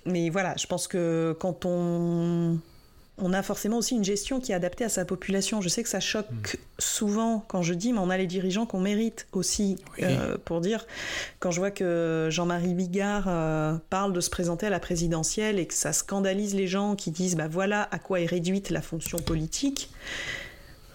[0.06, 2.58] mais voilà, je pense que quand on,
[3.22, 5.62] on a forcément aussi une gestion qui est adaptée à sa population.
[5.62, 6.58] Je sais que ça choque hmm.
[6.80, 10.86] souvent quand je dis, mais on a les dirigeants qu'on mérite aussi, euh, pour dire,
[11.39, 15.65] quand je vois que Jean-Marie Bigard euh, parle de se présenter à la présidentielle et
[15.65, 19.20] que ça scandalise les gens qui disent, bah voilà à quoi est réduite la fonction
[19.20, 19.89] politique.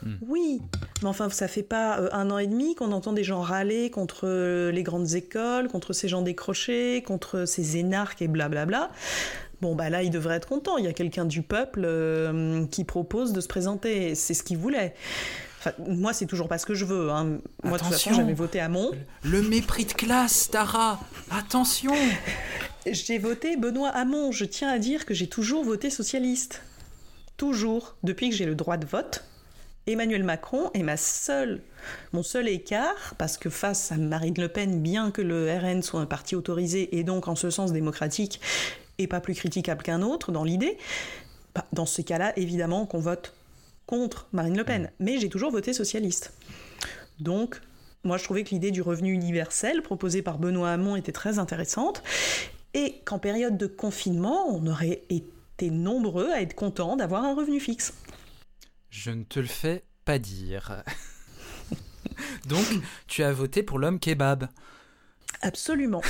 [0.03, 0.17] Hmm.
[0.21, 0.61] Oui,
[1.03, 3.91] mais enfin, ça fait pas euh, un an et demi qu'on entend des gens râler
[3.91, 8.91] contre euh, les grandes écoles, contre ces gens décrochés, contre ces énarques et blablabla.
[9.63, 10.77] Bon, bah là, il devrait être content.
[10.77, 14.15] Il y a quelqu'un du peuple euh, qui propose de se présenter.
[14.15, 14.95] C'est ce qu'il voulait.
[15.79, 17.11] moi, c'est toujours pas ce que je veux.
[17.11, 17.39] Hein.
[17.65, 18.91] Moi, de toute façon, j'avais voté à Mont.
[19.25, 21.95] Le mépris de classe, Tara Attention
[22.87, 24.31] J'ai voté Benoît Hamon.
[24.31, 26.63] Je tiens à dire que j'ai toujours voté socialiste.
[27.37, 27.97] Toujours.
[28.03, 29.25] Depuis que j'ai le droit de vote,
[29.89, 31.63] Emmanuel Macron est ma seule,
[32.13, 36.01] mon seul écart, parce que face à Marine Le Pen, bien que le RN soit
[36.01, 38.41] un parti autorisé et donc en ce sens démocratique
[38.99, 40.77] et pas plus critiquable qu'un autre dans l'idée,
[41.55, 43.33] bah, dans ce cas-là, évidemment qu'on vote
[43.87, 44.91] contre Marine Le Pen.
[44.99, 46.33] Mais j'ai toujours voté socialiste.
[47.21, 47.61] Donc,
[48.03, 52.05] Moi, je trouvais que l'idée du revenu universel proposée par Benoît Hamon était très intéressante
[52.73, 57.59] et qu'en période de confinement, on aurait été nombreux à être contents d'avoir un revenu
[57.59, 57.95] fixe.
[58.97, 60.83] Je ne te le fais pas dire.
[62.47, 62.65] Donc,
[63.07, 64.49] tu as voté pour l'homme kebab.
[65.43, 66.01] Absolument.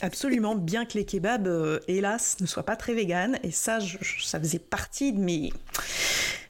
[0.00, 3.38] Absolument, bien que les kebabs, euh, hélas, ne soient pas très véganes.
[3.44, 3.78] Et ça,
[4.20, 5.52] ça faisait partie de mes,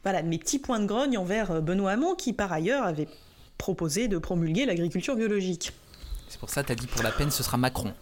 [0.03, 3.09] voilà, de mes petits points de grogne envers euh, Benoît Hamon, qui par ailleurs avait
[3.59, 5.73] proposé de promulguer l'agriculture biologique.
[6.31, 7.93] C'est pour ça que tu as dit pour la peine, ce sera Macron.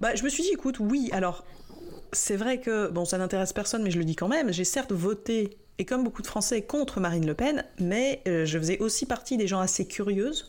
[0.00, 1.44] Bah, je me suis dit, écoute, oui, alors,
[2.12, 4.90] c'est vrai que, bon, ça n'intéresse personne, mais je le dis quand même, j'ai certes
[4.90, 9.06] voté et comme beaucoup de Français contre Marine Le Pen, mais euh, je faisais aussi
[9.06, 10.48] partie des gens assez curieuses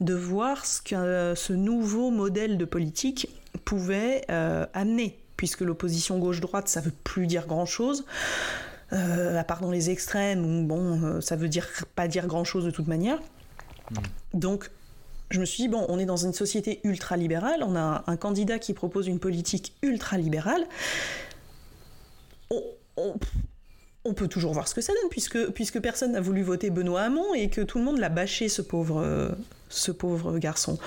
[0.00, 3.28] de voir ce que euh, ce nouveau modèle de politique
[3.64, 8.04] pouvait euh, amener, puisque l'opposition gauche-droite, ça veut plus dire grand-chose.
[8.90, 12.88] à part dans les extrêmes, où bon, ça veut dire pas dire grand-chose de toute
[12.88, 13.18] manière.
[13.90, 13.96] Mm.
[14.34, 14.70] Donc,
[15.30, 18.58] je me suis dit, bon, on est dans une société ultra-libérale, on a un, candidat
[18.58, 20.66] qui propose une politique ultra-libérale.
[22.50, 22.62] on,
[22.96, 23.14] on
[24.14, 27.34] peut toujours voir ce que ça donne, puisque, puisque personne n'a voulu voter Benoît Hamon
[27.34, 29.28] et que tout le monde l'a bâché, ce pauvre, euh,
[29.68, 30.78] ce pauvre garçon.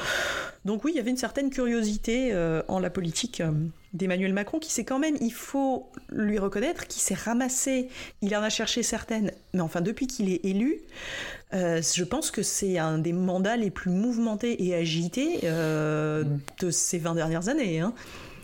[0.65, 3.51] Donc oui, il y avait une certaine curiosité euh, en la politique euh,
[3.93, 7.89] d'Emmanuel Macron, qui s'est quand même, il faut lui reconnaître, qui s'est ramassé,
[8.21, 10.81] il en a cherché certaines, mais enfin depuis qu'il est élu,
[11.51, 17.13] je pense que c'est un des mandats les plus mouvementés et agités de ces 20
[17.13, 17.79] dernières années.
[17.79, 17.93] Hein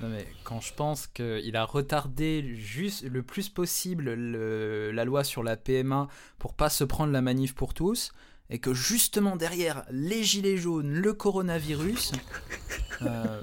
[0.01, 5.57] mais quand je pense qu'il a retardé juste le plus possible la loi sur la
[5.57, 6.07] PMA
[6.37, 8.11] pour pas se prendre la manif pour tous,
[8.49, 12.13] et que justement derrière les gilets jaunes, le coronavirus.
[13.01, 13.41] Euh,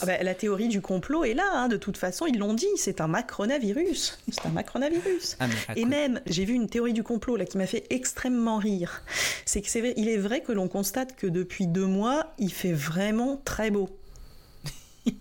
[0.00, 2.68] ah bah, la théorie du complot est là, hein, de toute façon, ils l'ont dit,
[2.76, 4.20] c'est un macronavirus.
[4.30, 5.36] C'est un macronavirus.
[5.40, 9.02] Ah, et même, j'ai vu une théorie du complot là qui m'a fait extrêmement rire.
[9.44, 12.72] C'est que c'est il est vrai que l'on constate que depuis deux mois, il fait
[12.72, 13.88] vraiment très beau.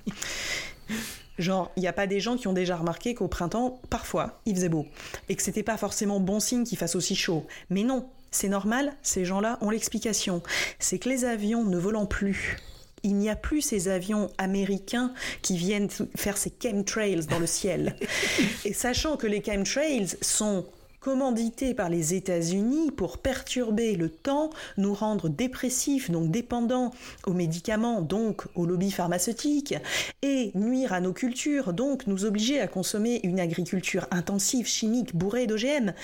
[1.39, 4.55] Genre, il n'y a pas des gens qui ont déjà remarqué qu'au printemps, parfois, il
[4.55, 4.85] faisait beau.
[5.29, 7.47] Et que c'était pas forcément bon signe qu'il fasse aussi chaud.
[7.69, 10.43] Mais non, c'est normal, ces gens-là ont l'explication.
[10.79, 12.57] C'est que les avions ne volant plus.
[13.03, 15.87] Il n'y a plus ces avions américains qui viennent
[16.17, 17.95] faire ces chemtrails dans le ciel.
[18.65, 20.65] Et sachant que les chemtrails sont
[21.09, 26.93] commandité par les États-Unis pour perturber le temps, nous rendre dépressifs, donc dépendants
[27.25, 29.73] aux médicaments, donc aux lobbies pharmaceutiques,
[30.21, 35.47] et nuire à nos cultures, donc nous obliger à consommer une agriculture intensive, chimique, bourrée
[35.47, 35.95] d'OGM.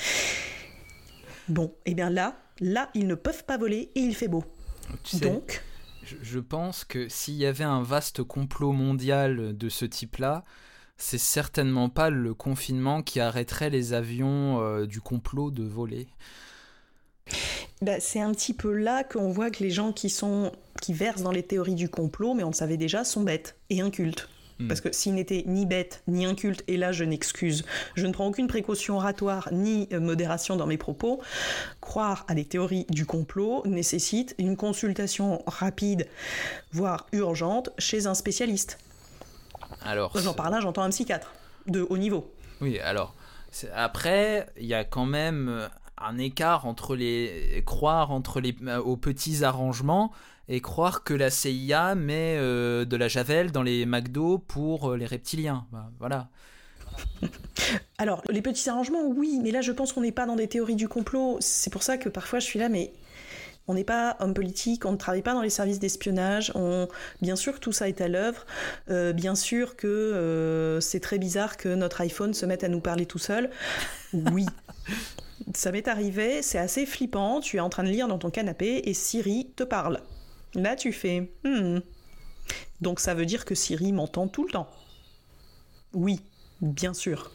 [1.47, 4.43] Bon, et eh bien là, là, ils ne peuvent pas voler et il fait beau.
[5.21, 5.61] donc.
[6.01, 10.43] je pense que s'il y avait un vaste complot mondial de ce type-là,
[10.97, 16.07] c'est certainement pas le confinement qui arrêterait les avions euh, du complot de voler.
[17.81, 21.21] Bah, c'est un petit peu là qu'on voit que les gens qui sont qui versent
[21.21, 24.29] dans les théories du complot, mais on le savait déjà, sont bêtes et incultes.
[24.59, 24.67] Hmm.
[24.67, 28.27] Parce que s'ils n'étaient ni bêtes ni incultes, et là je n'excuse, je ne prends
[28.27, 31.21] aucune précaution oratoire ni euh, modération dans mes propos,
[31.81, 36.07] croire à des théories du complot nécessite une consultation rapide,
[36.71, 38.77] voire urgente, chez un spécialiste.
[39.85, 41.33] Alors, j'en parle là, j'entends un psychiatre
[41.67, 42.31] de haut niveau.
[42.61, 43.15] Oui, alors
[43.73, 45.67] après, il y a quand même euh,
[45.97, 50.11] un écart entre les croire entre les euh, aux petits arrangements
[50.47, 55.05] et croire que la CIA met euh, de la javel dans les McDo pour les
[55.05, 55.65] reptiliens.
[55.71, 56.27] Bah, voilà.
[57.97, 60.75] Alors, les petits arrangements, oui, mais là, je pense qu'on n'est pas dans des théories
[60.75, 61.37] du complot.
[61.39, 62.93] C'est pour ça que parfois, je suis là, mais
[63.67, 66.51] on n'est pas homme politique, on ne travaille pas dans les services d'espionnage.
[66.55, 66.87] On...
[67.21, 68.45] Bien sûr que tout ça est à l'œuvre.
[68.89, 72.79] Euh, bien sûr que euh, c'est très bizarre que notre iPhone se mette à nous
[72.79, 73.49] parler tout seul.
[74.13, 74.45] Oui.
[75.55, 77.39] ça m'est arrivé, c'est assez flippant.
[77.39, 80.01] Tu es en train de lire dans ton canapé et Siri te parle.
[80.53, 81.31] Là, tu fais.
[81.43, 81.79] Hmm.
[82.81, 84.69] Donc ça veut dire que Siri m'entend tout le temps.
[85.93, 86.21] Oui,
[86.61, 87.31] bien sûr.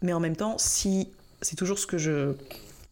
[0.00, 1.08] Mais en même temps, si
[1.40, 2.34] c'est toujours ce que je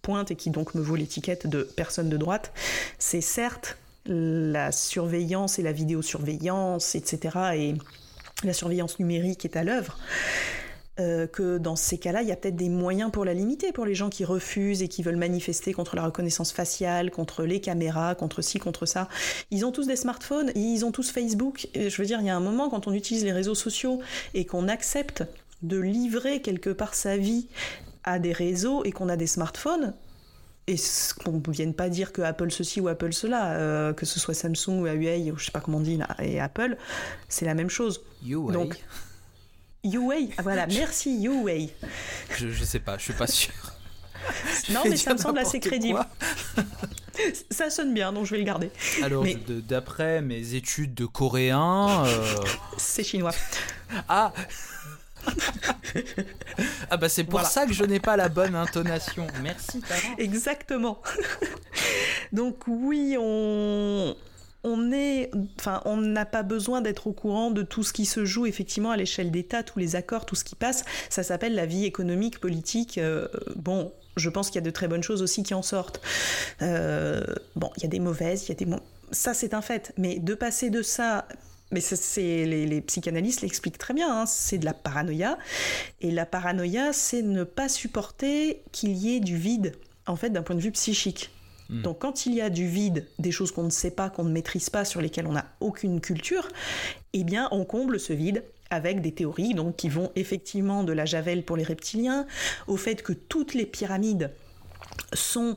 [0.02, 2.52] pointe et qui donc me vaut l'étiquette de personne de droite,
[2.98, 7.74] c'est certes la surveillance et la vidéosurveillance, etc., et
[8.44, 9.98] la surveillance numérique est à l'œuvre.
[10.98, 13.86] Euh, que dans ces cas-là, il y a peut-être des moyens pour la limiter, pour
[13.86, 18.14] les gens qui refusent et qui veulent manifester contre la reconnaissance faciale, contre les caméras,
[18.14, 19.08] contre ci, contre ça.
[19.50, 21.68] Ils ont tous des smartphones, ils ont tous Facebook.
[21.74, 24.00] Je veux dire, il y a un moment, quand on utilise les réseaux sociaux
[24.34, 25.24] et qu'on accepte
[25.62, 27.46] de livrer quelque part sa vie
[28.04, 29.94] a des réseaux et qu'on a des smartphones,
[30.66, 30.76] et
[31.24, 34.34] qu'on ne vienne pas dire que Apple ceci ou Apple cela, euh, que ce soit
[34.34, 36.76] Samsung ou Huawei ou je sais pas comment on dit là, et Apple,
[37.28, 38.02] c'est la même chose.
[38.24, 38.52] Huawei.
[38.52, 38.78] Donc,
[39.84, 41.70] Huawei, ah, voilà, merci Huawei.
[42.36, 43.52] Je, je sais pas, je suis pas sûr.
[44.70, 46.00] non, mais ça me semble assez crédible.
[47.50, 48.70] Ça sonne bien, donc je vais le garder.
[49.02, 52.04] Alors, d'après mes études de coréen.
[52.06, 52.34] Euh,
[52.78, 53.32] c'est chinois.
[54.08, 54.32] Ah
[56.90, 59.26] ah bah c'est pour ça que je n'ai pas la bonne intonation.
[59.42, 59.82] Merci.
[60.18, 61.00] Exactement.
[62.32, 64.16] Donc oui, on
[64.62, 68.24] on est, enfin, on n'a pas besoin d'être au courant de tout ce qui se
[68.24, 70.84] joue effectivement à l'échelle d'État, tous les accords, tout ce qui passe.
[71.08, 72.98] Ça s'appelle la vie économique, politique.
[72.98, 76.00] Euh, bon, je pense qu'il y a de très bonnes choses aussi qui en sortent.
[76.60, 77.22] Euh,
[77.56, 78.66] bon, il y a des mauvaises, il y a des
[79.12, 79.92] ça c'est un fait.
[79.96, 81.26] Mais de passer de ça
[81.70, 85.38] mais c'est les, psychanalystes l'expliquent très bien, hein, c'est de la paranoïa.
[86.00, 89.74] Et la paranoïa, c'est ne pas supporter qu'il y ait du vide,
[90.06, 91.30] en fait, d'un point de vue psychique.
[91.68, 91.82] Hmm.
[91.82, 94.32] Donc quand il y a du vide, des choses qu'on ne sait pas, qu'on ne
[94.32, 96.48] maîtrise pas, sur lesquelles on n'a aucune culture,
[97.12, 101.04] eh bien on comble ce vide avec des théories donc, qui vont effectivement de la
[101.04, 102.26] javel pour les reptiliens,
[102.68, 104.30] au fait que toutes les pyramides
[105.12, 105.56] sont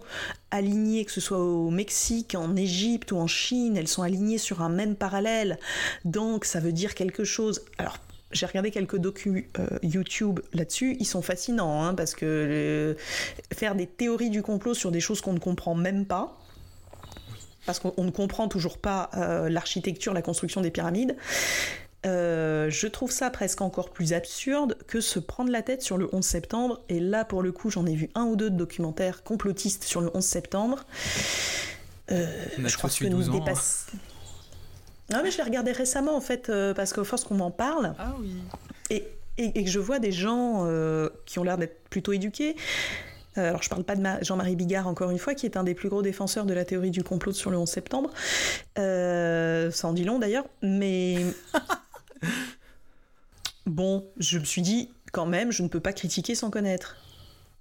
[0.51, 4.61] alignées, que ce soit au Mexique, en Égypte ou en Chine, elles sont alignées sur
[4.61, 5.59] un même parallèle.
[6.05, 7.61] Donc ça veut dire quelque chose.
[7.77, 7.97] Alors
[8.33, 12.93] j'ai regardé quelques docus euh, YouTube là-dessus, ils sont fascinants, hein, parce que euh,
[13.53, 16.37] faire des théories du complot sur des choses qu'on ne comprend même pas,
[17.65, 21.15] parce qu'on ne comprend toujours pas euh, l'architecture, la construction des pyramides,
[22.05, 26.09] euh, je trouve ça presque encore plus absurde que se prendre la tête sur le
[26.13, 26.81] 11 septembre.
[26.89, 30.01] Et là, pour le coup, j'en ai vu un ou deux de documentaires complotistes sur
[30.01, 30.85] le 11 septembre.
[32.11, 33.87] Euh, je crois que nous dépasse.
[35.11, 37.93] Non, mais je l'ai regardé récemment en fait, euh, parce qu'au force qu'on m'en parle.
[37.97, 38.35] Ah oui.
[38.89, 40.67] Et, et, que je vois des gens
[41.25, 42.55] qui ont l'air d'être plutôt éduqués.
[43.35, 45.89] Alors, je parle pas de Jean-Marie Bigard, encore une fois, qui est un des plus
[45.89, 48.11] gros défenseur de la théorie du complot sur le 11 septembre.
[48.75, 51.17] ça en dit long d'ailleurs, mais
[53.65, 56.97] Bon, je me suis dit, quand même, je ne peux pas critiquer sans connaître.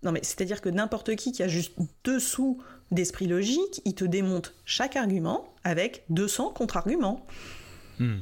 [0.02, 4.52] Non, mais c'est-à-dire que n'importe qui qui a juste dessous d'esprit logique, il te démonte
[4.64, 7.24] chaque argument avec 200 contre-arguments.
[8.00, 8.18] Hmm.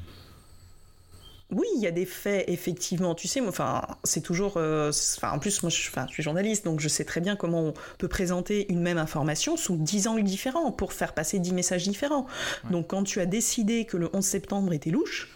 [1.53, 3.15] Oui, il y a des faits, effectivement.
[3.15, 4.55] Tu sais, enfin, c'est toujours.
[4.57, 7.75] Euh, en plus, moi, je, je, suis journaliste, donc je sais très bien comment on
[7.99, 12.27] peut présenter une même information sous 10 angles différents pour faire passer 10 messages différents.
[12.71, 15.29] Donc, quand tu as décidé que le 11 septembre était louche,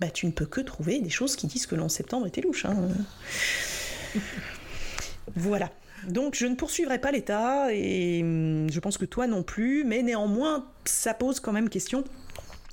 [0.00, 2.64] bah, tu ne peux que trouver des choses qui disent que le septembre était louche.
[2.66, 2.76] Hein.
[5.36, 5.70] voilà.
[6.08, 10.02] Donc je ne poursuivrai pas l'État et hum, je pense que toi non plus, mais
[10.02, 12.04] néanmoins ça pose quand même question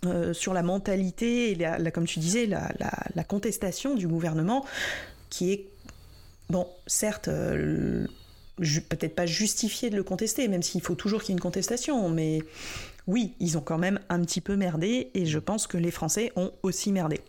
[0.06, 4.66] euh, sur la mentalité et la, comme tu disais la, contestation du gouvernement
[5.30, 5.68] qui est
[6.50, 8.06] bon certes euh,
[8.58, 12.10] peut-être pas justifié de le contester même s'il faut toujours qu'il y ait une contestation
[12.10, 12.40] mais
[13.08, 16.32] oui, ils ont quand même un petit peu merdé et je pense que les Français
[16.36, 17.22] ont aussi merdé.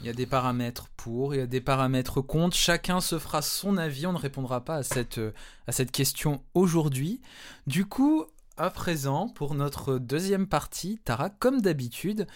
[0.00, 2.56] Il y a des paramètres pour, il y a des paramètres contre.
[2.56, 4.06] Chacun se fera son avis.
[4.06, 5.20] On ne répondra pas à cette,
[5.66, 7.20] à cette question aujourd'hui.
[7.66, 8.24] Du coup,
[8.56, 12.26] à présent, pour notre deuxième partie, Tara, comme d'habitude,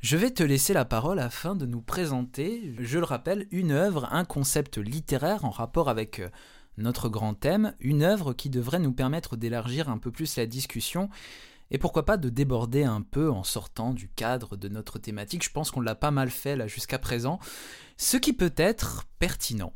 [0.00, 4.08] je vais te laisser la parole afin de nous présenter, je le rappelle, une œuvre,
[4.12, 6.28] un concept littéraire en rapport avec euh,
[6.78, 11.08] notre grand thème, une œuvre qui devrait nous permettre d'élargir un peu plus la discussion
[11.70, 15.44] et pourquoi pas de déborder un peu en sortant du cadre de notre thématique.
[15.44, 17.38] Je pense qu'on l'a pas mal fait là jusqu'à présent,
[17.96, 19.72] ce qui peut être pertinent.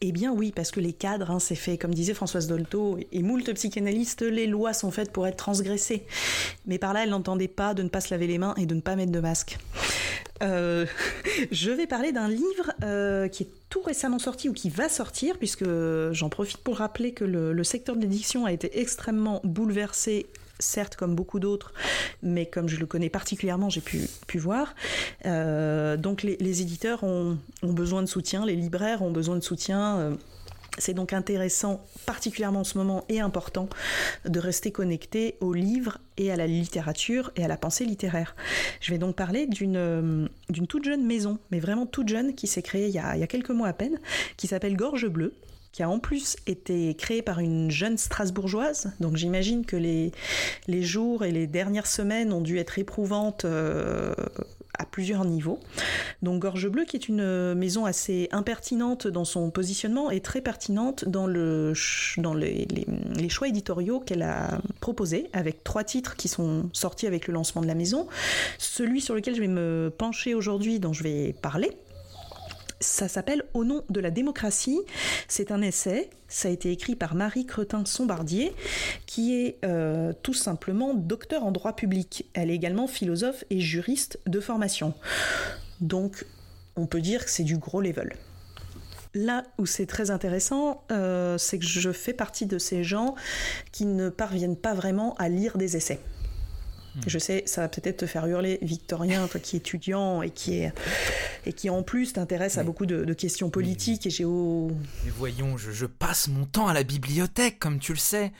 [0.00, 3.22] Eh bien oui, parce que les cadres, hein, c'est fait, comme disait Françoise Dolto et
[3.22, 6.06] moult psychanalystes, les lois sont faites pour être transgressées.
[6.66, 8.74] Mais par là, elle n'entendait pas de ne pas se laver les mains et de
[8.74, 9.58] ne pas mettre de masque.
[10.42, 10.86] Euh,
[11.50, 15.38] je vais parler d'un livre euh, qui est tout récemment sorti ou qui va sortir,
[15.38, 15.64] puisque
[16.12, 20.26] j'en profite pour rappeler que le, secteur de l'édition a été extrêmement bouleversé
[20.58, 21.72] certes comme beaucoup d'autres,
[22.22, 24.74] mais comme je le connais particulièrement, j'ai pu, voir.
[25.26, 30.16] Euh, donc les, éditeurs ont, besoin de soutien, les libraires ont besoin de soutien.
[30.78, 33.68] C'est donc intéressant, particulièrement en ce moment, et important,
[34.24, 38.34] de rester connecté aux livres et à la littérature et à la pensée littéraire.
[38.80, 40.28] Je vais donc parler d'une euh,
[40.68, 43.68] toute jeune maison, mais vraiment toute jeune, qui s'est créée il y, a, quelques mois
[43.68, 43.98] à peine,
[44.38, 45.34] qui s'appelle Gorge Bleue,
[45.72, 48.92] qui a en plus été créée par une jeune Strasbourgeoise.
[49.00, 50.12] Donc j'imagine que les,
[50.68, 54.14] les jours et les dernières semaines ont dû être éprouvantes euh,
[54.78, 55.60] à plusieurs niveaux.
[56.22, 61.04] Donc Gorge Bleue, qui est une maison assez impertinente dans son positionnement et très pertinente
[61.06, 61.72] dans, le,
[62.16, 67.26] dans les, les, choix éditoriaux qu'elle a proposés, avec trois titres qui sont sortis avec
[67.28, 68.06] le lancement de la maison.
[68.58, 71.70] Celui sur lequel je vais me pencher aujourd'hui, dont je vais parler,
[72.82, 74.80] ça s'appelle Au nom de la démocratie.
[75.28, 76.10] C'est un essai.
[76.28, 78.54] Ça a été écrit par Marie Cretin-Sombardier,
[79.06, 82.26] qui est euh, tout simplement docteur en droit public.
[82.34, 84.94] Elle est également philosophe et juriste de formation.
[85.80, 86.26] Donc,
[86.76, 88.14] on peut dire que c'est du gros level.
[89.14, 93.14] Là où c'est très intéressant, euh, c'est que je fais partie de ces gens
[93.70, 96.00] qui ne parviennent pas vraiment à lire des essais.
[97.06, 100.58] Je sais, ça va peut-être te faire hurler, Victorien, toi qui es étudiant et qui,
[100.58, 100.72] est,
[101.46, 104.70] et qui en plus t'intéresse à beaucoup de, questions politiques et géo.
[105.04, 108.32] Mais voyons, je, passe mon temps à la bibliothèque, comme tu le sais.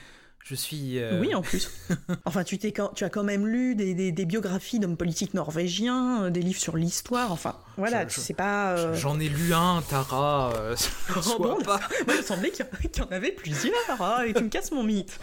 [0.45, 0.99] Je suis.
[0.99, 1.70] Euh, oui, en plus.
[2.24, 6.43] enfin, tu, t'es, tu as quand même lu des, biographies d'hommes politiques norvégiens, euh, des
[6.43, 7.30] livres sur l'histoire.
[7.30, 8.72] Enfin, voilà, tu sais pas.
[8.76, 10.53] Euh, j'en ai lu un, Tara.
[11.16, 11.78] oh, bon, pas.
[12.07, 13.72] Moi, il me semblait qu'il y en avait plusieurs.
[14.01, 15.18] Hein, et tu me casses mon mythe.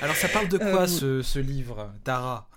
[0.00, 2.48] Alors, ça parle de quoi ce, ce livre, Tara?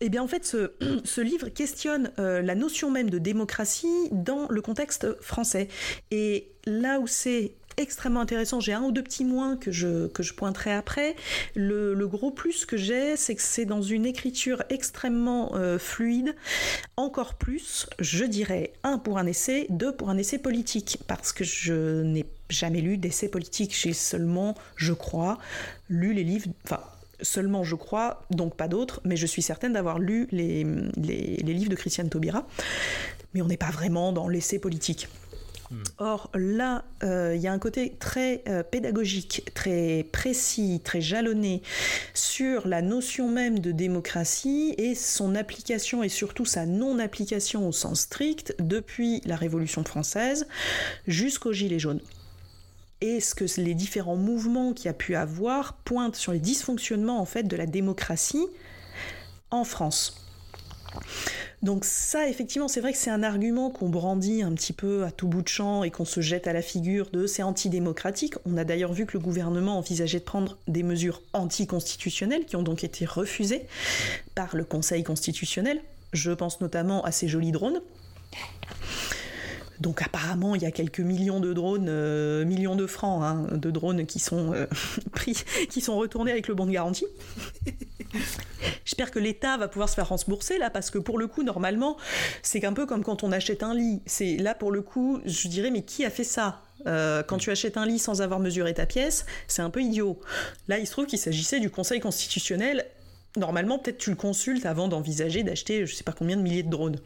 [0.00, 4.62] Eh bien, en fait, ce, ce livre questionne la notion même de démocratie dans le
[4.62, 5.66] contexte français.
[6.12, 8.60] Et là où c'est extrêmement intéressant.
[8.60, 11.16] J'ai un ou deux petits moins que je, pointerai après.
[11.54, 16.34] Le, gros plus que j'ai, c'est que c'est dans une écriture extrêmement euh, fluide.
[16.96, 20.98] Encore plus, je dirais, un pour un essai, deux pour un essai politique.
[21.06, 23.74] Parce que je n'ai jamais lu d'essai politique.
[23.76, 25.38] J'ai seulement, je crois,
[25.88, 26.48] lu les livres...
[26.64, 26.80] Enfin,
[27.22, 30.64] seulement je crois, donc pas d'autres, mais je suis certaine d'avoir lu les,
[30.96, 32.46] les, les livres de Christiane Taubira.
[33.34, 35.08] Mais on n'est pas vraiment dans l'essai politique.
[35.70, 35.82] Hmm.
[35.98, 41.62] Or là, euh, il y a un côté très euh, pédagogique, très précis, très jalonné
[42.12, 48.02] sur la notion même de démocratie et son application et surtout sa non-application au sens
[48.02, 50.46] strict depuis la Révolution française
[51.06, 52.00] jusqu'au Gilet jaune
[53.00, 57.20] et ce que les différents mouvements qu'il y a pu avoir pointent sur les dysfonctionnements
[57.20, 58.46] en fait de la démocratie
[59.50, 60.24] en France.
[61.64, 65.10] Donc ça, effectivement, c'est vrai que c'est un argument qu'on brandit un petit peu à
[65.10, 68.34] tout bout de champ et qu'on se jette à la figure de c'est antidémocratique.
[68.44, 72.62] On a d'ailleurs vu que le gouvernement envisageait de prendre des mesures anticonstitutionnelles qui ont
[72.62, 73.62] donc été refusées
[74.34, 75.80] par le Conseil constitutionnel.
[76.12, 77.80] Je pense notamment à ces jolis drones.
[79.80, 83.70] Donc apparemment, il y a quelques millions de drones, euh, millions de francs hein, de
[83.70, 84.66] drones qui sont euh,
[85.12, 87.06] pris, qui sont retournés avec le bon de garantie.
[88.84, 91.96] J'espère que l'État va pouvoir se faire rembourser là, parce que pour le coup, normalement,
[92.42, 94.00] c'est un peu comme quand on achète un lit.
[94.06, 96.62] C'est là pour le coup, je dirais, mais qui a fait ça?
[96.86, 100.20] Euh, quand tu achètes un lit sans avoir mesuré ta pièce, c'est un peu idiot.
[100.68, 102.84] Là, il se trouve qu'il s'agissait du Conseil constitutionnel.
[103.36, 106.70] Normalement, peut-être tu le consultes avant d'envisager d'acheter je sais pas combien de milliers de
[106.70, 107.00] drones.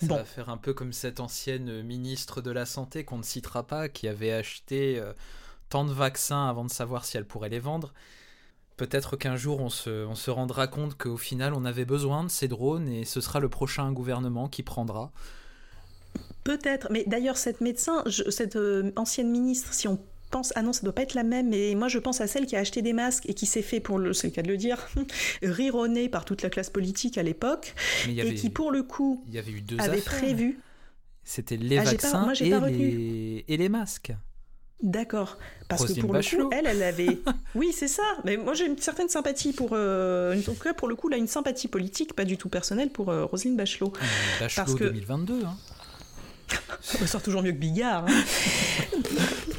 [0.00, 3.66] Ça va faire un peu comme cette ancienne ministre de la Santé qu'on ne citera
[3.66, 5.12] pas, qui avait acheté euh,
[5.68, 7.92] tant de vaccins avant de savoir si elle pourrait les vendre.
[8.76, 12.28] Peut-être qu'un jour on se, on se rendra compte qu'au final on avait besoin de
[12.28, 15.12] ces drones et ce sera le prochain gouvernement qui prendra.
[16.44, 19.98] Peut-être, mais d'ailleurs cette médecin, cette euh, ancienne ministre, si on
[20.36, 22.44] pense ah non ça doit pas être la même mais moi je pense à celle
[22.46, 24.48] qui a acheté des masques et qui s'est fait pour le c'est le cas de
[24.48, 24.86] le dire
[25.42, 27.74] rironner par toute la classe politique à l'époque
[28.06, 30.58] et qui pour le coup il y avait eu deux avait prévu
[31.24, 33.44] c'était les ah, vaccins et, les...
[33.48, 34.12] et les masques
[34.82, 35.38] D'accord.
[35.68, 37.18] Parce que pour le coup, elle, elle avait.
[37.54, 38.02] oui, c'est ça.
[38.24, 39.70] Mais moi, j'ai une certaine sympathie pour.
[39.72, 40.38] Euh...
[40.38, 43.08] En tout cas, pour le coup, là, une sympathie politique, pas du tout personnelle, pour
[43.08, 43.94] euh, Roselyne Bachelot.
[44.38, 44.84] Bachelot Parce que...
[44.84, 45.44] 2022.
[45.46, 45.56] Hein.
[46.82, 48.04] Ça sort toujours mieux que Bigard.
[48.06, 48.22] Hein.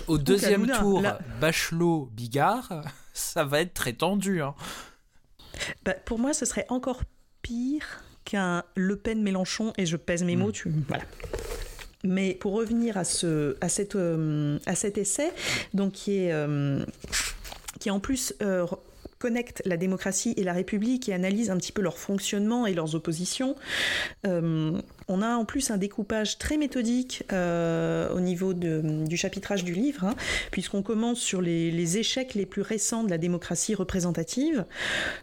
[0.07, 1.03] Au deuxième tour,
[1.41, 2.83] Bachelot-Bigard,
[3.13, 4.41] ça va être très tendu.
[4.41, 4.55] Hein.
[5.83, 7.01] Bah, pour moi, ce serait encore
[7.41, 10.53] pire qu'un Le Pen-Mélenchon, et je pèse mes mots, hmm.
[10.53, 10.71] tu...
[10.87, 11.03] voilà.
[12.03, 15.31] Mais pour revenir à, ce, à, cette, euh, à cet essai,
[15.73, 16.83] donc qui est, euh,
[17.79, 18.65] qui en plus euh,
[19.19, 22.95] connecte la démocratie et la République et analyse un petit peu leur fonctionnement et leurs
[22.95, 23.55] oppositions.
[24.23, 30.15] on a en plus un découpage très méthodique au niveau du chapitrage du livre, hein,
[30.51, 34.65] puisqu'on commence sur les, les, échecs les plus récents de la démocratie représentative.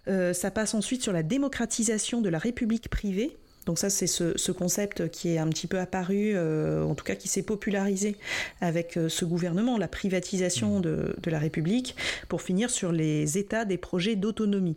[0.07, 3.36] ça passe ensuite sur la démocratisation de la République privée,
[3.67, 7.15] donc ça, c'est ce, concept qui est un petit peu apparu, euh, en tout cas
[7.15, 8.17] qui s'est popularisé
[8.61, 10.83] avec euh, ce gouvernement, la privatisation mmh.
[10.83, 11.97] de, la République,
[12.29, 14.77] pour finir sur les états des projets d'autonomie.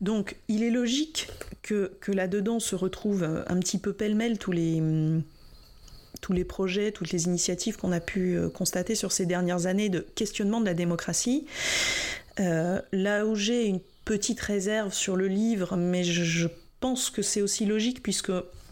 [0.00, 1.28] Donc il est logique
[1.62, 4.82] que, là-dedans se retrouvent un petit peu pêle-mêle tous les,
[6.20, 9.88] tous les projets, toutes les initiatives qu'on a pu euh, constater sur ces dernières années
[9.88, 11.46] de questionnement de la démocratie.
[12.38, 16.48] là où j'ai une petite réserve sur le livre, mais je, je
[16.86, 18.30] pense que c'est aussi logique puisque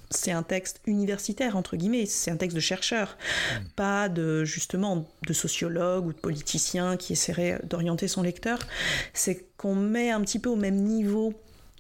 [0.09, 3.65] c'est un texte universitaire entre guillemets, c'est un texte de chercheur, hmm.
[3.75, 8.61] pas de justement de sociologue ou de politicien qui essaierait d'orienter son lecteur.
[9.15, 11.35] C'est qu'on met un petit peu au même niveau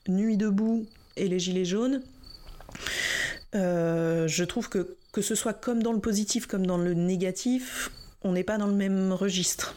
[0.08, 2.02] Nuit debout et les Gilets jaunes.
[3.54, 7.92] Euh, je trouve que que ce soit comme dans le positif comme dans le négatif,
[8.22, 9.76] on n'est pas dans le même registre.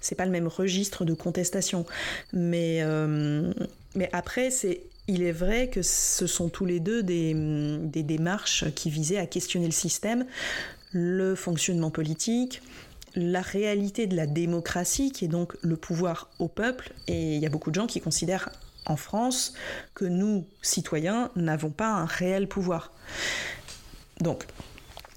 [0.00, 1.86] C'est pas le même registre de contestation,
[2.32, 3.52] mais euh,
[3.94, 7.34] mais après c'est il est vrai que ce sont tous les deux des,
[8.02, 10.26] démarches qui visaient à questionner le système,
[10.92, 12.62] le fonctionnement politique,
[13.14, 16.92] la réalité de la démocratie, qui est donc le pouvoir au peuple.
[17.06, 18.50] Et il y a beaucoup de gens qui considèrent
[18.84, 19.54] en France
[19.94, 22.92] que nous, citoyens, n'avons pas un réel pouvoir.
[24.20, 24.46] Donc,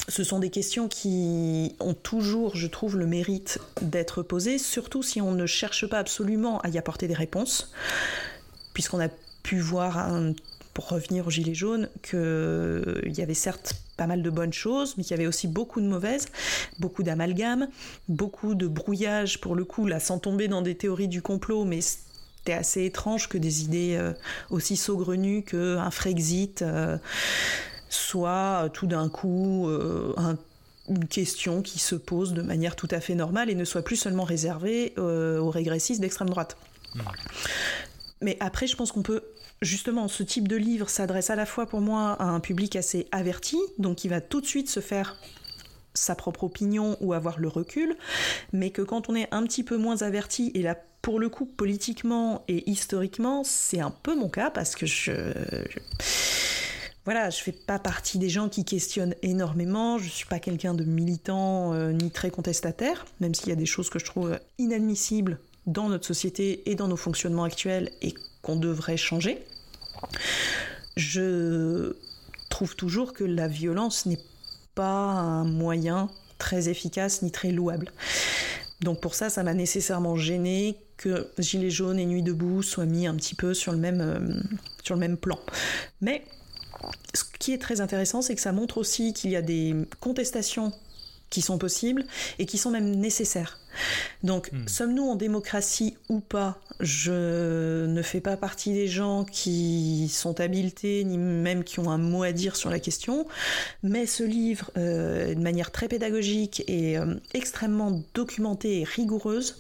[0.08, 5.22] ce sont des questions qui ont toujours, je trouve, le mérite d'être posées, surtout si
[5.22, 7.74] on ne cherche pas absolument à y apporter des réponses,
[8.74, 9.10] puisqu'on a
[9.44, 10.10] pu voir,
[10.74, 15.04] pour revenir aux Gilets jaunes, qu'il y avait certes pas mal de bonnes choses, mais
[15.04, 16.28] qu'il y avait aussi beaucoup de mauvaises,
[16.80, 17.68] beaucoup d'amalgames,
[18.08, 21.82] beaucoup de brouillage, pour le coup, là, sans tomber dans des théories du complot, mais
[21.82, 24.14] c'était assez étrange que des idées euh,
[24.50, 26.98] aussi saugrenues qu'un Frexit euh,
[27.90, 30.16] soit tout d'un coup euh,
[30.90, 33.96] une question qui se pose de manière tout à fait normale et ne soit plus
[33.96, 36.58] seulement réservée aux régressistes d'extrême droite.
[36.96, 37.02] Mmh.
[38.22, 39.24] Mais après, je pense qu'on peut
[39.62, 43.08] justement, ce type de livre s'adresse à la fois pour moi à un public assez
[43.12, 45.18] averti, donc qui va tout de suite se faire
[45.94, 47.96] sa propre opinion ou avoir le recul,
[48.54, 51.46] mais que quand on est un petit peu moins averti, et là pour le coup
[51.46, 55.34] politiquement et historiquement, c'est un peu mon cas parce que je,
[57.06, 60.84] voilà, je fais pas partie des gens qui questionnent énormément, je suis pas quelqu'un de
[60.84, 65.40] militant euh, ni très contestataire, même s'il y a des choses que je trouve inadmissibles
[65.66, 69.44] dans notre société et dans nos fonctionnements actuels et qu'on devrait changer.
[70.98, 71.96] Je
[72.50, 74.20] trouve toujours que la violence n'est
[74.76, 77.92] pas un moyen très efficace ni très louable.
[78.82, 83.08] Donc pour ça, ça m'a nécessairement gêné que Gilets jaunes et Nuit debout soient mis
[83.08, 84.42] un petit peu sur le même, euh,
[84.84, 85.40] sur le même plan.
[86.02, 86.24] Mais
[87.14, 90.72] ce qui est très intéressant, c'est que ça montre aussi qu'il y a des contestations
[91.32, 92.06] qui sont possibles
[92.38, 93.58] et qui sont même nécessaires.
[94.22, 94.68] Donc, hmm.
[94.68, 96.60] sommes-nous en démocratie ou pas?
[96.82, 101.98] Je ne fais pas partie des gens qui sont habilités, ni même qui ont un
[101.98, 103.26] mot à dire sur la question,
[103.82, 109.58] mais ce livre, euh, de manière très pédagogique et euh, extrêmement documentée et rigoureuse,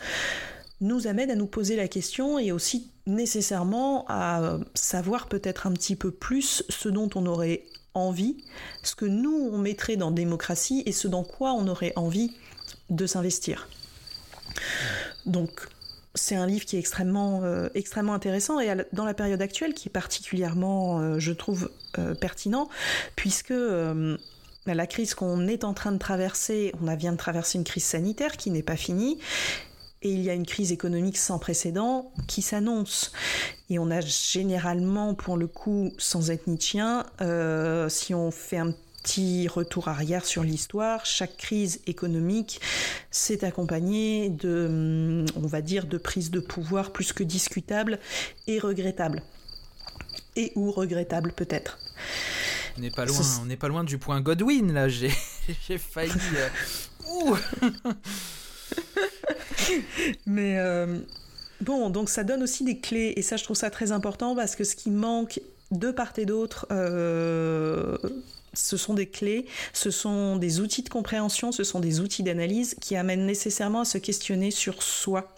[0.82, 5.96] nous amène à nous poser la question et aussi nécessairement à savoir peut-être un petit
[5.96, 7.64] peu plus ce dont on aurait
[7.94, 8.38] envie,
[8.84, 12.32] ce que nous on mettrait dans démocratie et ce dans quoi on aurait envie
[12.90, 13.68] de s'investir.
[15.26, 15.68] Donc
[16.16, 19.90] c'est un livre qui est extrêmement, euh, extrêmement intéressant et dans la période actuelle qui
[19.90, 22.70] est particulièrement, euh, je trouve, euh, pertinent,
[23.16, 23.54] puisque
[24.66, 28.38] la crise qu'on est en train de traverser, on vient de traverser une crise sanitaire
[28.38, 29.20] qui n'est pas finie,
[30.04, 33.12] et il y a une crise économique sans précédent qui s'annonce.
[33.70, 38.74] Et on a généralement, pour le coup, sans être nietzschien, euh, si on fait un
[39.04, 42.62] petit retour arrière sur l'histoire, chaque crise économique
[43.10, 48.00] s'est accompagnée de, on va dire, de prise de pouvoir plus que discutable
[48.48, 49.24] et regrettable.
[50.36, 51.80] Et ou regrettable peut-être.
[52.78, 54.88] On n'est pas loin, on n'est pas loin du point Godwin là.
[54.88, 55.12] J'ai,
[55.78, 56.14] failli.
[56.36, 57.36] Euh,
[60.26, 61.00] Mais euh,
[61.62, 64.56] bon, donc ça donne aussi des clés, et ça je trouve ça très important parce
[64.56, 65.40] que ce qui manque
[65.72, 67.98] de part et d'autre, euh,
[68.54, 72.76] ce sont des clés, ce sont des outils de compréhension, ce sont des outils d'analyse
[72.80, 75.34] qui amènent nécessairement à se questionner sur soi.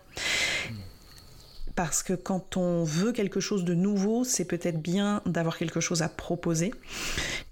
[1.75, 6.03] Parce que quand on veut quelque chose de nouveau, c'est peut-être bien d'avoir quelque chose
[6.03, 6.71] à proposer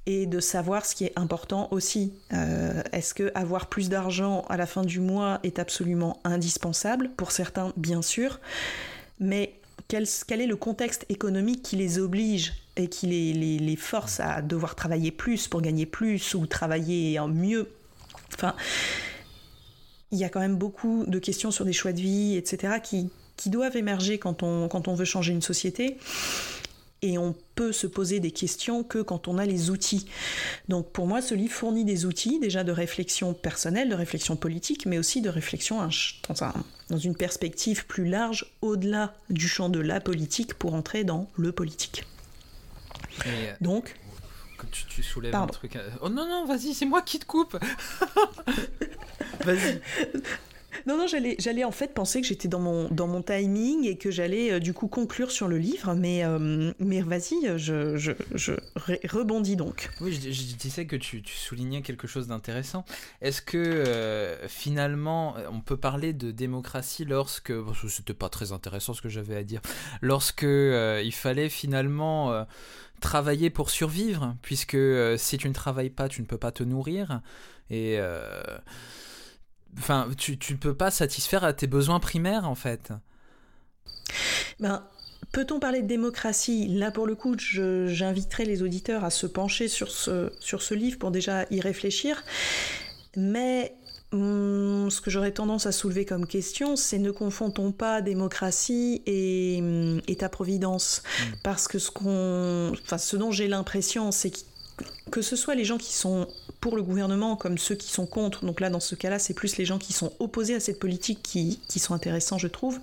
[0.06, 2.14] et de savoir ce qui est important aussi.
[2.34, 7.10] Euh, est-ce que avoir plus d'argent à la fin du mois est absolument indispensable?
[7.18, 8.40] Pour certains, bien sûr,
[9.20, 9.56] mais
[9.88, 10.06] quel,
[10.42, 15.48] est le contexte économique qui les oblige et qui les, force à devoir travailler plus
[15.48, 17.70] pour gagner plus ou travailler mieux?
[18.34, 18.56] Enfin,
[20.12, 23.10] il y a quand même beaucoup de questions sur des choix de vie, etc., qui,
[23.42, 25.98] qui doivent émerger quand on, quand on veut changer une société
[27.02, 30.06] et on peut se poser des questions que quand on a les outils.
[30.68, 34.86] Donc pour moi, ce livre fournit des outils déjà de réflexion personnelle, de réflexion politique,
[34.86, 35.80] mais aussi de réflexion
[36.90, 41.52] dans, une perspective plus large, au-delà du champ de la politique, pour entrer dans le
[41.52, 42.06] politique.
[43.26, 43.96] Euh, Donc,
[44.72, 45.78] tu, tu, soulèves un truc.
[45.78, 47.58] Euh, oh non, non, vas-y, c'est moi qui te coupe.
[49.44, 49.82] vas-y.
[50.88, 54.12] Non, non, j'allais, en fait penser que j'étais dans mon, dans mon timing et que
[54.12, 58.54] j'allais euh, du coup conclure sur le livre, mais, euh, mais vas-y, je, je, je
[59.08, 59.90] rebondis donc.
[60.02, 62.86] Oui, je, disais que tu, tu, soulignais quelque chose d'intéressant.
[63.22, 68.94] Est-ce que euh, finalement, on peut parler de démocratie lorsque, que c'était pas très intéressant
[68.94, 69.62] ce que j'avais à dire,
[70.02, 72.46] lorsque il fallait finalement
[73.00, 74.78] travailler pour survivre, puisque
[75.18, 77.22] si tu ne travailles pas, tu ne peux pas te nourrir.
[77.70, 78.00] Et
[79.78, 82.92] Enfin, tu ne peux pas satisfaire à tes besoins primaires, en fait.
[84.60, 84.84] Ben,
[85.32, 86.68] Peut-on parler de démocratie?
[86.68, 90.98] Là, pour le coup, j'inviterai les auditeurs à se pencher sur ce, sur ce livre
[91.00, 92.22] pour déjà y réfléchir.
[93.16, 93.74] Mais
[94.12, 99.60] hum, ce que j'aurais tendance à soulever comme question, c'est ne confondons pas démocratie et
[99.62, 101.02] hum, État-providence.
[101.02, 101.24] Mmh.
[101.44, 104.40] Parce que ce, qu'on, enfin, ce dont j'ai l'impression, c'est que
[105.12, 106.28] que ce soit les gens qui sont
[106.62, 109.58] pour le gouvernement comme ceux qui sont contre, donc là dans ce cas-là c'est plus
[109.58, 112.80] les gens qui sont opposés à cette politique qui, qui sont intéressants je trouve,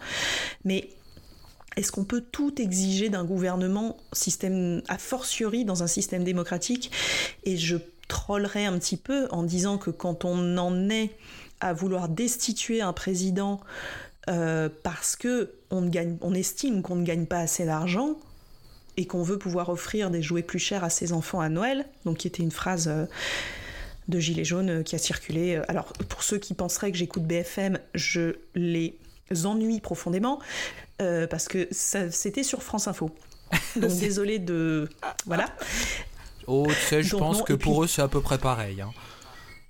[0.65, 0.91] mais
[1.77, 6.91] est-ce qu'on peut tout exiger d'un gouvernement, système a fortiori dans un système démocratique?
[7.45, 7.77] Et je
[8.09, 11.13] trollerai un petit peu en disant que quand on en est
[11.61, 13.61] à vouloir destituer un président
[14.29, 18.17] euh, parce que on, gagne, on estime qu'on ne gagne pas assez d'argent
[18.97, 22.19] et qu'on veut pouvoir offrir des jouets plus chers à ses enfants à Noël, donc
[22.19, 23.07] qui était une phrase euh,
[24.09, 25.61] de Gilet jaune euh, qui a circulé.
[25.69, 28.99] Alors pour ceux qui penseraient que j'écoute BFM, je les
[29.45, 30.41] ennuie profondément.
[31.01, 33.11] Euh, parce que c'était sur France Info.
[33.77, 34.89] Donc désolé de...
[35.27, 35.47] Voilà.
[36.47, 38.81] Oh, tu sais, je pense que pour eux, c'est à peu près pareil.
[38.81, 38.91] Hein.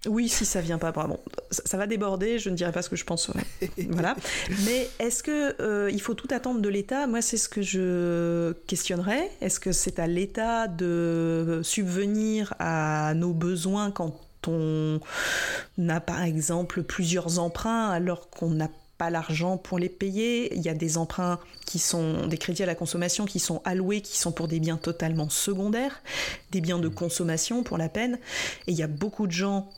[0.07, 1.19] Oui, si ça vient pas, bon,
[1.51, 2.39] ça, va déborder.
[2.39, 3.31] Je ne dirai pas ce que je pense.
[3.91, 4.17] voilà.
[4.65, 7.07] Mais est-ce que euh, il faut tout attendre de l'État?
[7.07, 9.31] Moi, c'est ce que je questionnerais.
[9.41, 14.15] Est-ce que c'est à l'État de subvenir à nos besoins quand
[14.49, 18.69] on a, par exemple, plusieurs emprunts alors qu'on n'a
[18.99, 20.55] pas l'argent pour les payer.
[20.55, 24.01] Il y a des emprunts qui sont des crédits à la consommation qui sont alloués,
[24.01, 26.03] qui sont pour des biens totalement secondaires,
[26.51, 28.19] des biens de consommation pour la peine.
[28.67, 29.71] Et il y a beaucoup de gens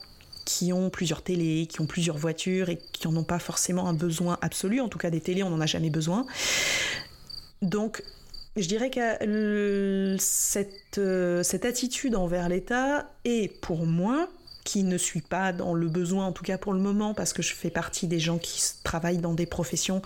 [0.47, 3.93] qui ont plusieurs télés, qui ont plusieurs voitures et qui n'en ont pas forcément un
[3.93, 4.81] besoin absolu.
[4.81, 6.27] En tout cas, des télés, on n'en a jamais besoin.
[7.63, 8.03] Donc,
[8.57, 14.29] je dirais que cette, euh, cette attitude envers l'État est pour moi
[14.65, 17.43] qui ne suis pas dans le besoin, en tout cas pour le moment, parce que
[17.43, 20.03] je fais partie des gens qui travaillent dans des professions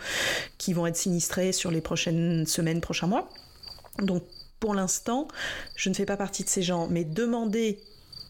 [0.59, 3.29] qui vont être sinistrées sur les prochaines semaines, prochains mois.
[3.99, 4.23] Donc
[4.61, 5.29] pour l'instant,
[5.77, 7.81] je ne fais pas partie de ces gens, mais demander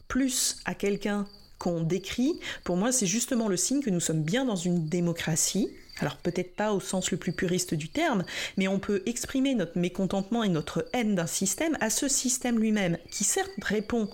[0.08, 1.26] plus à quelqu'un
[1.58, 5.70] qu'on décrit, pour moi, c'est justement le signe que nous sommes bien dans une démocratie.
[6.00, 8.24] Alors peut-être pas au sens le plus puriste du terme,
[8.56, 12.98] mais on peut exprimer notre mécontentement et notre haine d'un système à ce système lui-même,
[13.10, 14.10] qui certes répond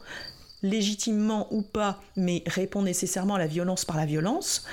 [0.62, 4.64] légitimement ou pas, mais répond nécessairement à la violence par la violence,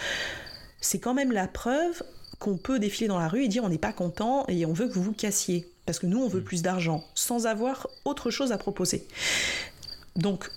[0.81, 2.03] c'est quand même la preuve
[2.39, 4.87] qu'on peut défiler dans la rue et dire on n'est pas content et on veut
[4.87, 5.71] que vous vous cassiez.
[5.85, 6.45] Parce que nous, on veut mm.
[6.45, 9.07] plus d'argent, sans avoir autre chose à proposer.
[10.15, 10.49] Donc,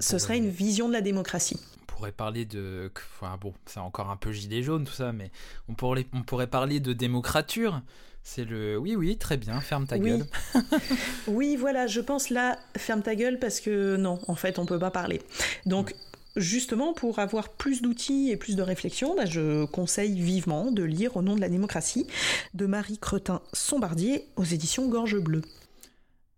[0.00, 1.58] ce serait une vision de la démocratie.
[1.82, 2.90] On pourrait parler de...
[3.16, 5.30] Enfin bon, c'est encore un peu gilet jaune tout ça, mais
[5.68, 7.82] on pourrait, on pourrait parler de démocrature.
[8.26, 10.24] C'est le oui, oui, très bien, ferme ta gueule.
[11.26, 14.78] oui, voilà, je pense là, ferme ta gueule parce que non, en fait, on peut
[14.78, 15.20] pas parler.
[15.66, 15.94] Donc,
[16.34, 21.18] justement, pour avoir plus d'outils et plus de réflexion, bah, je conseille vivement de lire
[21.18, 22.06] Au nom de la démocratie
[22.54, 25.42] de Marie Cretin-Sombardier aux éditions Gorge Bleue.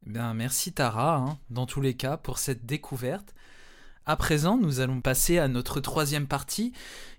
[0.09, 3.32] Eh bien, merci Tara, hein, dans tous les cas, pour cette découverte.
[4.09, 6.72] À présent, nous allons passer à notre troisième partie,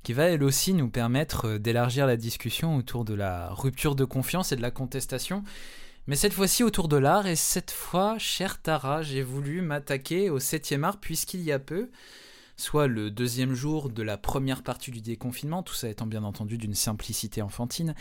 [0.03, 4.05] qui va elle aussi nous permettre euh, d'élargir la discussion autour de la rupture de
[4.05, 5.43] confiance et de la contestation.
[6.07, 10.39] Mais cette fois-ci autour de l'art, et cette fois, chère Tara, j'ai voulu m'attaquer au
[10.39, 11.89] septième art puisqu'il y a peu,
[12.55, 16.57] soit le deuxième jour de la première partie du déconfinement, tout ça étant bien entendu
[16.57, 17.95] d'une simplicité enfantine,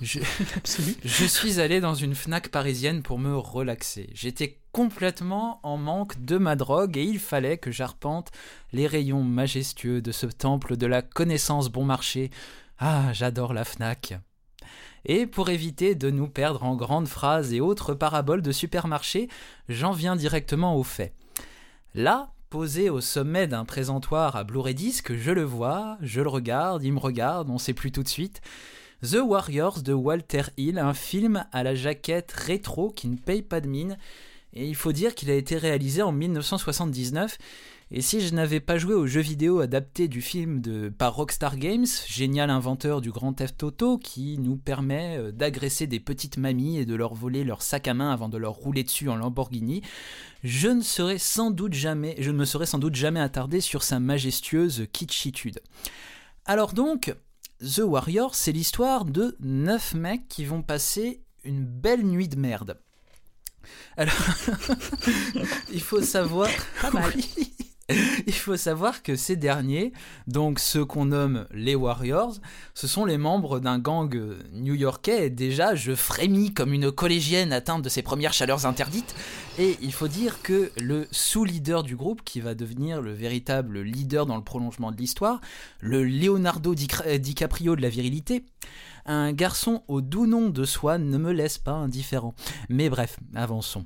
[0.00, 0.20] je,
[1.04, 4.10] je suis allé dans une FNAC parisienne pour me relaxer.
[4.14, 8.30] J'étais complètement en manque de ma drogue et il fallait que j'arpente
[8.72, 12.30] les rayons majestueux de ce temple de la connaissance bon marché.
[12.78, 14.14] Ah, j'adore la FNAC.
[15.04, 19.28] Et pour éviter de nous perdre en grandes phrases et autres paraboles de supermarché,
[19.68, 21.12] j'en viens directement au fait.
[21.94, 26.84] Là, posé au sommet d'un présentoir à Blu-ray Disc, je le vois, je le regarde,
[26.84, 28.40] il me regarde, on sait plus tout de suite.
[29.02, 33.60] The Warriors de Walter Hill, un film à la jaquette rétro qui ne paye pas
[33.60, 33.98] de mine.
[34.54, 37.36] Et il faut dire qu'il a été réalisé en 1979.
[37.90, 41.56] Et si je n'avais pas joué au jeu vidéo adapté du film de, par Rockstar
[41.56, 46.78] Games, génial inventeur du Grand Theft Auto qui nous permet euh, d'agresser des petites mamies
[46.78, 49.82] et de leur voler leur sac à main avant de leur rouler dessus en Lamborghini,
[50.44, 53.82] je ne serais sans doute jamais, je ne me serais sans doute jamais attardé sur
[53.82, 55.60] sa majestueuse kitschitude.
[56.46, 57.14] Alors donc,
[57.62, 62.80] The Warrior, c'est l'histoire de 9 mecs qui vont passer une belle nuit de merde.
[63.96, 64.14] Alors,
[65.72, 66.48] il faut savoir.
[68.26, 69.92] il faut savoir que ces derniers,
[70.26, 72.34] donc ceux qu'on nomme les Warriors,
[72.74, 74.14] ce sont les membres d'un gang
[74.52, 79.14] new-yorkais déjà je frémis comme une collégienne atteinte de ses premières chaleurs interdites
[79.58, 84.26] et il faut dire que le sous-leader du groupe qui va devenir le véritable leader
[84.26, 85.40] dans le prolongement de l'histoire,
[85.80, 88.44] le Leonardo DiCaprio de la virilité,
[89.06, 92.34] un garçon au doux nom de Swan ne me laisse pas indifférent.
[92.68, 93.84] Mais bref, avançons.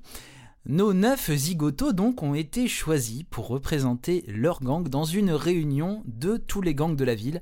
[0.68, 6.38] Nos neuf zigotos donc ont été choisis pour représenter leur gang dans une réunion de
[6.38, 7.40] tous les gangs de la ville.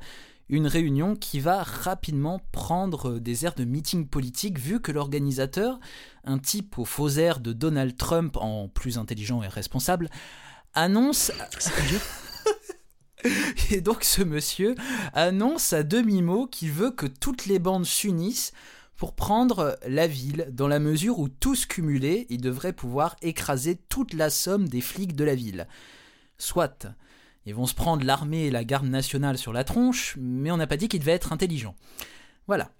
[0.51, 5.81] Une réunion qui va rapidement prendre des airs de meeting politique vu que l'organisateur,
[6.25, 10.11] un type au faux air de Donald Trump en plus intelligent et responsable,
[10.75, 11.33] annonce...
[13.70, 14.75] Et donc ce monsieur
[15.14, 18.53] annonce à demi-mot qu'il veut que toutes les bandes s'unissent
[19.05, 24.15] pour prendre la ville, dans la mesure où tous cumulés, ils devraient pouvoir écraser toute
[24.15, 25.69] la somme des flics de la ville.
[26.39, 26.87] Soit,
[27.45, 30.67] ils vont se prendre l'armée et la garde nationale sur la tronche, mais on n'a
[30.67, 31.75] pas dit qu'ils devaient être intelligents.
[32.47, 32.71] Voilà.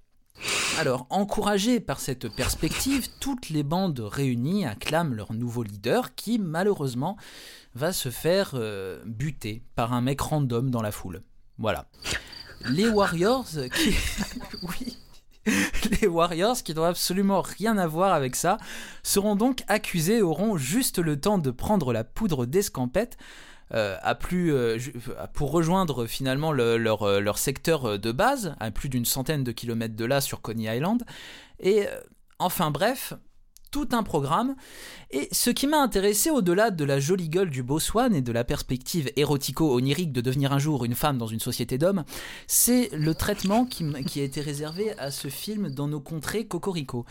[0.79, 7.19] Alors, encouragés par cette perspective, toutes les bandes réunies acclament leur nouveau leader qui, malheureusement,
[7.75, 11.23] va se faire euh, buter par un mec random dans la foule.
[11.59, 11.87] Voilà.
[12.71, 13.95] Les Warriors qui...
[16.01, 18.59] les Warriors, qui n'ont absolument rien à voir avec ça,
[19.03, 23.17] seront donc accusés et auront juste le temps de prendre la poudre d'escampette
[23.73, 24.79] euh, à plus, euh,
[25.33, 29.97] pour rejoindre finalement leur, euh, leur, secteur de base, à plus d'une centaine de kilomètres
[29.97, 31.03] de là sur Coney Island.
[31.61, 31.87] Et
[32.39, 33.15] enfin bref,
[33.75, 34.55] tout un programme.
[35.11, 38.31] Et ce qui m'a intéressé au-delà de la jolie gueule du beau swan et de
[38.31, 42.05] la perspective érotico-onirique de devenir un jour une femme dans une société d'hommes,
[42.47, 47.05] c'est le traitement qui, a été réservé à ce film dans nos contrées cocorico.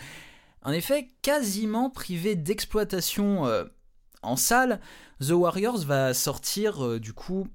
[0.62, 3.66] En effet, quasiment privé d'exploitation euh,
[4.22, 4.80] en salle,
[5.20, 7.46] The Warriors va sortir euh, du coup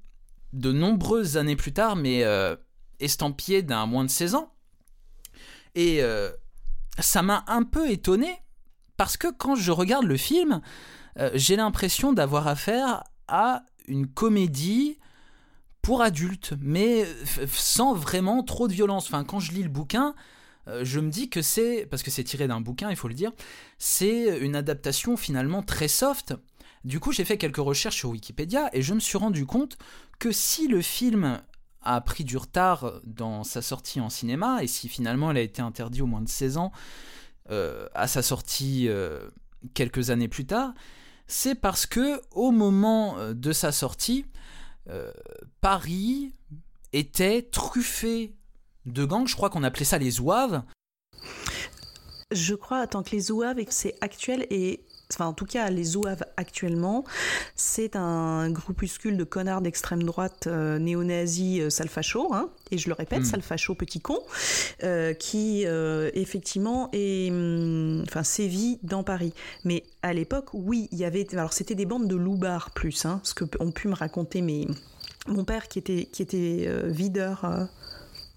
[0.52, 2.56] de nombreuses années plus tard, mais euh,
[3.00, 4.52] estampillé d'un moins de 16 ans.
[5.74, 6.02] Et
[6.98, 8.42] ça m'a un peu étonné
[8.98, 10.60] parce que quand je regarde le film,
[11.18, 14.98] euh, j'ai l'impression d'avoir affaire à une comédie
[15.80, 17.06] pour adultes, mais
[17.46, 19.06] sans vraiment trop de violence.
[19.06, 20.14] Enfin, quand je lis le bouquin,
[20.66, 23.14] euh, je me dis que c'est, parce que c'est tiré d'un bouquin, il faut le
[23.14, 23.30] dire,
[23.78, 26.34] c'est une adaptation finalement très soft.
[26.84, 29.78] Du coup, j'ai fait quelques recherches sur Wikipédia et je me suis rendu compte
[30.18, 31.40] que si le film
[31.82, 35.62] a pris du retard dans sa sortie en cinéma et si finalement il a été
[35.62, 36.72] interdit au moins de 16 ans,
[37.94, 39.28] à sa sortie euh,
[39.74, 40.74] quelques années plus tard,
[41.26, 44.26] c'est parce que au moment euh, de sa sortie,
[45.60, 46.32] Paris
[46.94, 48.34] était truffé
[48.86, 49.26] de gangs.
[49.26, 50.62] Je crois qu'on appelait ça les zouaves.
[52.30, 56.24] Je crois, tant que les zouaves, c'est actuel et enfin en tout cas les Zouaves
[56.36, 57.04] actuellement,
[57.54, 62.94] c'est un groupuscule de connards d'extrême droite euh, néo-nazis euh, salfacho, hein, et je le
[62.94, 63.24] répète, hmm.
[63.24, 64.18] salfacho petit con,
[64.82, 65.64] euh, qui
[66.14, 69.32] effectivement est, hum, enfin sévit dans Paris.
[69.64, 73.20] Mais à l'époque, oui, il y avait, alors c'était des bandes de loupards plus, hein,
[73.22, 74.66] ce que ont pu me raconter mes
[75.26, 77.68] mon père qui était qui était videur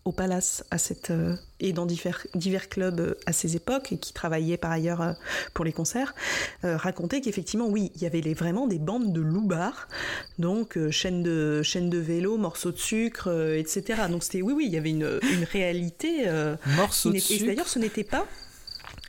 [0.03, 3.97] au Palace à cette, euh, et dans divers, divers clubs euh, à ces époques et
[3.97, 5.13] qui travaillait par ailleurs euh,
[5.53, 6.15] pour les concerts,
[6.63, 9.87] racontait qu'effectivement, oui, il y avait les, vraiment des bandes de loupards,
[10.39, 14.03] donc chaînes de, chaîne de vélo, morceaux de sucre, etc.
[14.09, 16.25] Donc c'était, oui, oui, il y avait une, une réalité.
[16.75, 17.43] morceaux de sucre.
[17.43, 18.25] Et d'ailleurs, ce n'était pas.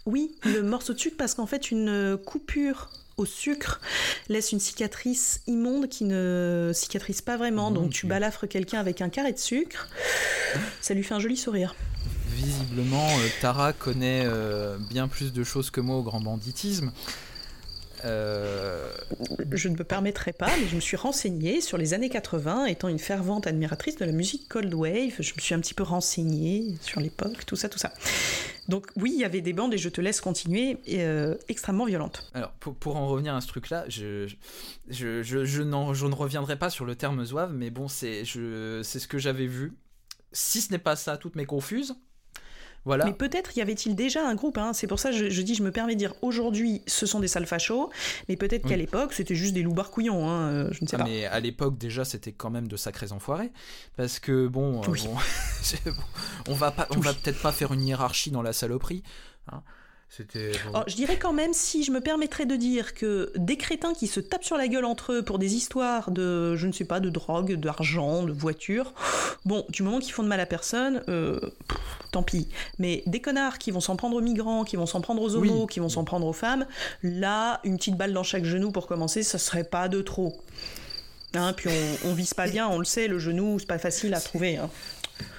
[0.07, 3.81] Oui, le morceau de sucre, parce qu'en fait, une coupure au sucre
[4.29, 7.71] laisse une cicatrice immonde qui ne cicatrise pas vraiment.
[7.71, 9.89] donc tu balafres quelqu'un avec un carré de sucre,
[10.81, 11.75] ça lui fait un joli sourire.
[12.35, 16.91] Visiblement, euh, Tara connaît euh, bien plus de choses que moi au grand banditisme.
[18.05, 18.93] Euh,
[19.53, 22.89] je ne me permettrai pas, mais je me suis renseignée sur les années 80, étant
[22.89, 25.15] une fervente admiratrice de la musique Cold Wave.
[25.19, 27.93] Je me suis un petit peu renseignée sur l'époque, tout ça, tout ça.
[28.69, 32.31] Donc oui, il y avait des bandes, et je te laisse continuer, euh, extrêmement violentes.
[32.35, 34.29] Alors, pour, en revenir à ce truc-là, je,
[34.89, 39.19] je, je, je, ne reviendrai pas sur le terme zouave, mais bon, c'est ce que
[39.19, 39.73] j'avais vu.
[40.33, 41.95] Si ce n'est pas ça, toutes mes confuses.
[42.87, 44.59] Mais peut-être y avait-il déjà un groupe.
[44.59, 44.73] Hein.
[44.73, 47.29] C'est pour ça que je, dis, je me permets de dire aujourd'hui, ce sont des
[47.29, 47.91] sales fachos,
[48.29, 50.29] mais peut-être qu'à l'époque, c'était juste des loups barcouillons.
[50.29, 51.05] Hein, euh, je ne sais ah, pas.
[51.05, 53.53] Mais à l'époque, déjà, c'était quand même de sacrés enfoirés.
[53.97, 54.87] Parce que, bon, euh,
[56.49, 59.03] on va, pas, on va peut-être pas faire une hiérarchie dans la saloperie.
[59.51, 59.63] Hein.
[60.75, 64.07] Oh, je dirais quand même, si je me permettrais de dire que des crétins qui
[64.07, 67.01] se tapent sur la gueule entre eux pour des histoires de, je ne sais pas,
[67.01, 68.93] de drogue, d'argent, de voiture,
[69.47, 71.41] bon, du moment qu'ils font de mal à personne, euh,
[72.11, 72.49] tant pis.
[72.79, 75.67] Mais des connards qui vont s'en prendre aux migrants, qui vont s'en prendre aux homos,
[75.67, 76.67] qui vont s'en prendre aux femmes,
[77.03, 80.39] là, une petite balle dans chaque genou pour commencer, ça serait pas de trop.
[81.35, 81.71] Hein, puis
[82.05, 84.59] on, on, vise pas bien, on le sait, le genou, c'est pas facile à trouver.
[84.59, 84.69] Hein.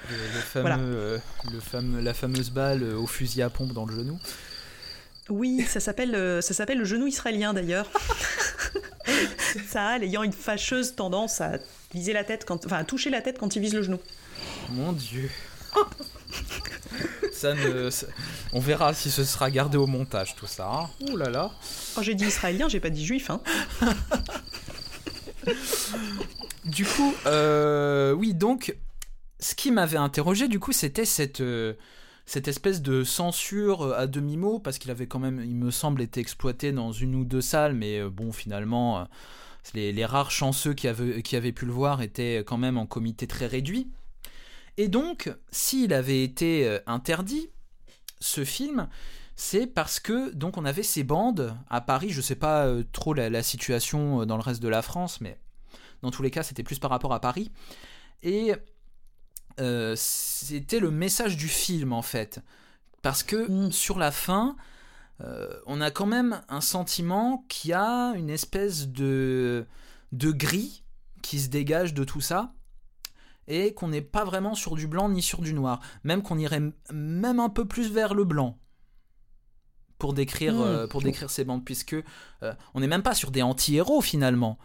[0.09, 1.21] Le, fameux,
[1.51, 4.19] le fameux, la fameuse balle au fusil à pompe dans le genou.
[5.29, 7.89] Oui, ça s'appelle ça s'appelle le genou israélien d'ailleurs.
[9.67, 11.59] ça, ayant une fâcheuse tendance à
[11.93, 13.99] viser la tête quand, enfin, à toucher la tête quand il vise le genou.
[14.69, 15.29] Mon Dieu.
[17.31, 17.89] ça ne,
[18.53, 20.69] on verra si ce sera gardé au montage tout ça.
[20.71, 20.89] Hein.
[21.01, 21.51] Ouh là là.
[21.95, 23.29] Quand j'ai dit israélien, j'ai pas dit juif.
[23.29, 23.41] Hein.
[26.65, 28.75] du coup, euh, oui, donc,
[29.39, 31.73] ce qui m'avait interrogé, du coup, c'était cette, euh,
[32.25, 36.19] cette espèce de censure à demi-mot, parce qu'il avait quand même, il me semble, été
[36.19, 39.07] exploité dans une ou deux salles, mais euh, bon, finalement,
[39.73, 43.89] les, rares chanceux qui avaient, pu le voir étaient quand même en comité très réduit.
[44.77, 47.49] Et donc, s'il avait été interdit,
[48.19, 48.87] ce film,
[49.35, 52.09] c'est parce que donc on avait ces bandes à Paris.
[52.09, 55.37] Je sais pas euh, trop la, situation euh, dans le reste de la France, mais
[56.01, 57.51] dans tous les cas, c'était plus par rapport à Paris.
[58.21, 58.53] Et
[59.59, 62.39] euh, c'était le message du film en fait,
[63.01, 63.71] parce que mm.
[63.71, 64.55] sur la fin,
[65.67, 69.65] on a quand même un sentiment qui a une espèce de
[70.11, 70.83] de gris
[71.21, 72.53] qui se dégage de tout ça
[73.47, 76.61] et qu'on n'est pas vraiment sur du blanc ni sur du noir, même qu'on irait
[76.91, 78.57] même un peu plus vers le blanc
[79.97, 80.61] pour décrire, hmm.
[80.61, 84.57] euh, pour décrire ces bandes, puisque euh, on n'est même pas sur des anti-héros finalement.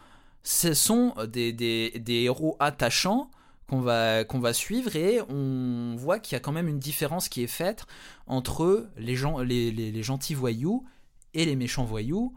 [0.42, 3.30] Ce sont euh, des, des, des héros attachants
[3.68, 7.42] qu'on va, va suivre et on voit qu'il y a quand même une différence qui
[7.42, 7.84] est faite
[8.26, 10.86] entre les, gens, les, les, gentils voyous
[11.34, 12.34] et les méchants voyous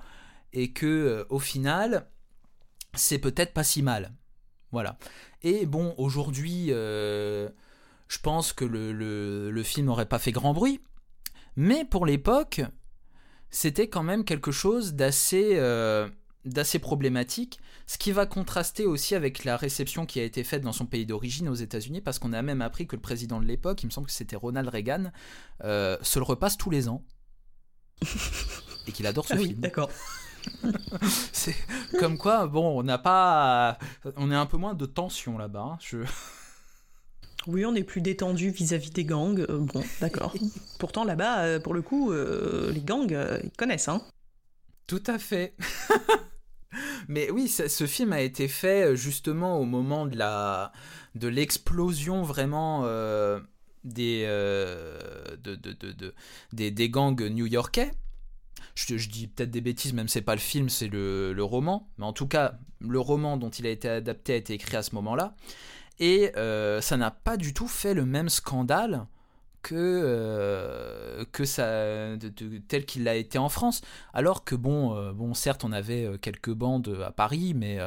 [0.53, 2.07] et que au final
[2.93, 4.13] c'est peut-être pas si mal.
[4.71, 4.97] Voilà.
[5.41, 7.49] Et bon, aujourd'hui, je
[8.21, 10.82] pense que le, le, le film n'aurait pas fait grand bruit,
[11.55, 12.61] mais pour l'époque,
[13.49, 16.09] c'était quand même quelque chose d'assez euh,
[16.45, 20.71] d'assez problématique, ce qui va contraster aussi avec la réception qui a été faite dans
[20.71, 23.83] son pays d'origine aux États-Unis, parce qu'on a même appris que le président de l'époque,
[23.83, 25.11] il me semble que c'était Ronald Reagan,
[25.63, 27.03] euh, se le repasse tous les ans
[28.87, 29.59] et qu'il adore ce ah film.
[29.59, 29.89] D'accord.
[31.31, 31.55] c'est
[31.99, 33.77] comme quoi, bon, on n'a pas,
[34.15, 35.73] on est un peu moins de tension là-bas.
[35.73, 35.99] Hein, je...
[37.47, 39.45] Oui, on est plus détendu vis-à-vis des gangs.
[39.49, 40.33] Euh, bon, d'accord.
[40.79, 44.01] Pourtant, là-bas, euh, pour le coup, euh, les gangs, ils connaissent, hein.
[44.87, 45.55] Tout à fait.
[47.07, 50.72] Mais oui, ce film a été fait justement au moment de la
[51.15, 53.41] de l'explosion vraiment de,
[55.55, 56.13] de,
[56.53, 57.91] des, des gangs new-yorkais.
[58.76, 61.89] Je, dis peut-être des bêtises, même c'est pas le film, c'est le, le, roman.
[61.97, 64.84] Mais en tout cas, le roman dont il a été adapté a été écrit à
[64.84, 65.36] ce moment-là.
[65.99, 69.05] Et euh, ça n'a pas du tout fait le même scandale
[69.62, 72.18] que, euh, que ça,
[72.68, 73.82] tel qu'il a été en France.
[74.14, 77.80] Alors que, bon, euh, bon certes, on avait quelques bandes à Paris, mais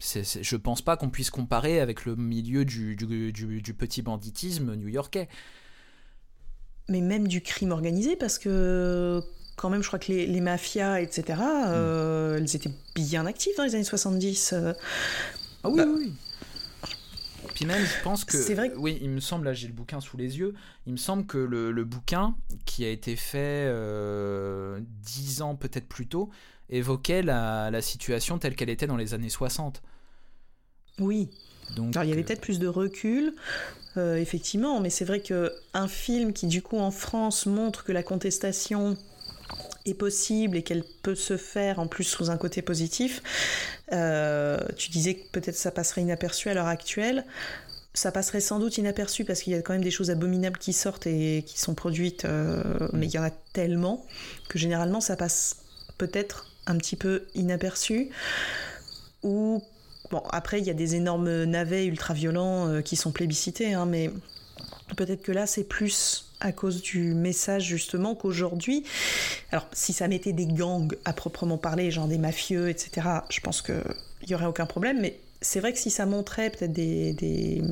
[0.00, 4.02] je ne je pense pas qu'on puisse comparer avec le milieu du, du, du, petit
[4.02, 5.28] banditisme new-yorkais.
[6.88, 9.22] Mais même du crime organisé, parce que
[9.56, 12.36] quand même, je crois que les, les mafias, etc., mm.
[12.38, 14.54] elles étaient bien actives dans les années 70.
[15.64, 16.12] Ah oui, bah, oui
[17.58, 18.36] puis même, je pense que.
[18.36, 20.54] C'est vrai Oui, il me semble, là j'ai le bouquin sous les yeux,
[20.86, 22.36] il me semble que le, bouquin,
[22.66, 26.30] qui a été fait euh, dix ans peut-être plus tôt,
[26.70, 29.82] évoquait la, la situation telle qu'elle était dans les années 60.
[31.00, 31.30] Oui.
[31.74, 33.34] Donc, Alors, il y avait euh, peut-être plus de recul,
[33.96, 38.04] euh, effectivement, mais c'est vrai qu'un film qui, du coup, en France, montre que la
[38.04, 38.96] contestation
[39.94, 43.22] possible et qu'elle peut se faire en plus sous un côté positif.
[43.92, 47.24] Euh, tu disais que peut-être ça passerait inaperçu à l'heure actuelle.
[47.94, 50.72] Ça passerait sans doute inaperçu parce qu'il y a quand même des choses abominables qui
[50.72, 52.62] sortent et qui sont produites, euh,
[52.92, 54.06] mais il y en a tellement
[54.48, 55.56] que généralement ça passe
[55.96, 58.10] peut-être un petit peu inaperçu.
[59.22, 59.62] Ou
[60.10, 63.86] bon, après il y a des énormes navets ultra violents euh, qui sont plébiscités, hein,
[63.86, 64.10] mais
[64.96, 68.84] peut-être que là c'est plus à cause du message justement qu'aujourd'hui,
[69.50, 73.62] alors si ça mettait des gangs à proprement parler, genre des mafieux, etc., je pense
[73.62, 73.82] qu'il
[74.28, 77.62] n'y aurait aucun problème, mais c'est vrai que si ça montrait peut-être des, des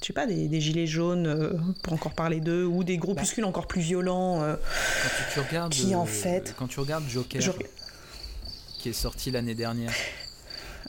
[0.00, 3.48] je sais pas, des, gilets jaunes, euh, pour encore parler d'eux, ou des groupuscules bah.
[3.48, 6.54] encore plus violents, euh, quand tu, regardes, qui en fait...
[6.56, 7.42] Quand tu regardes Joker,
[8.78, 9.92] qui est sorti l'année dernière,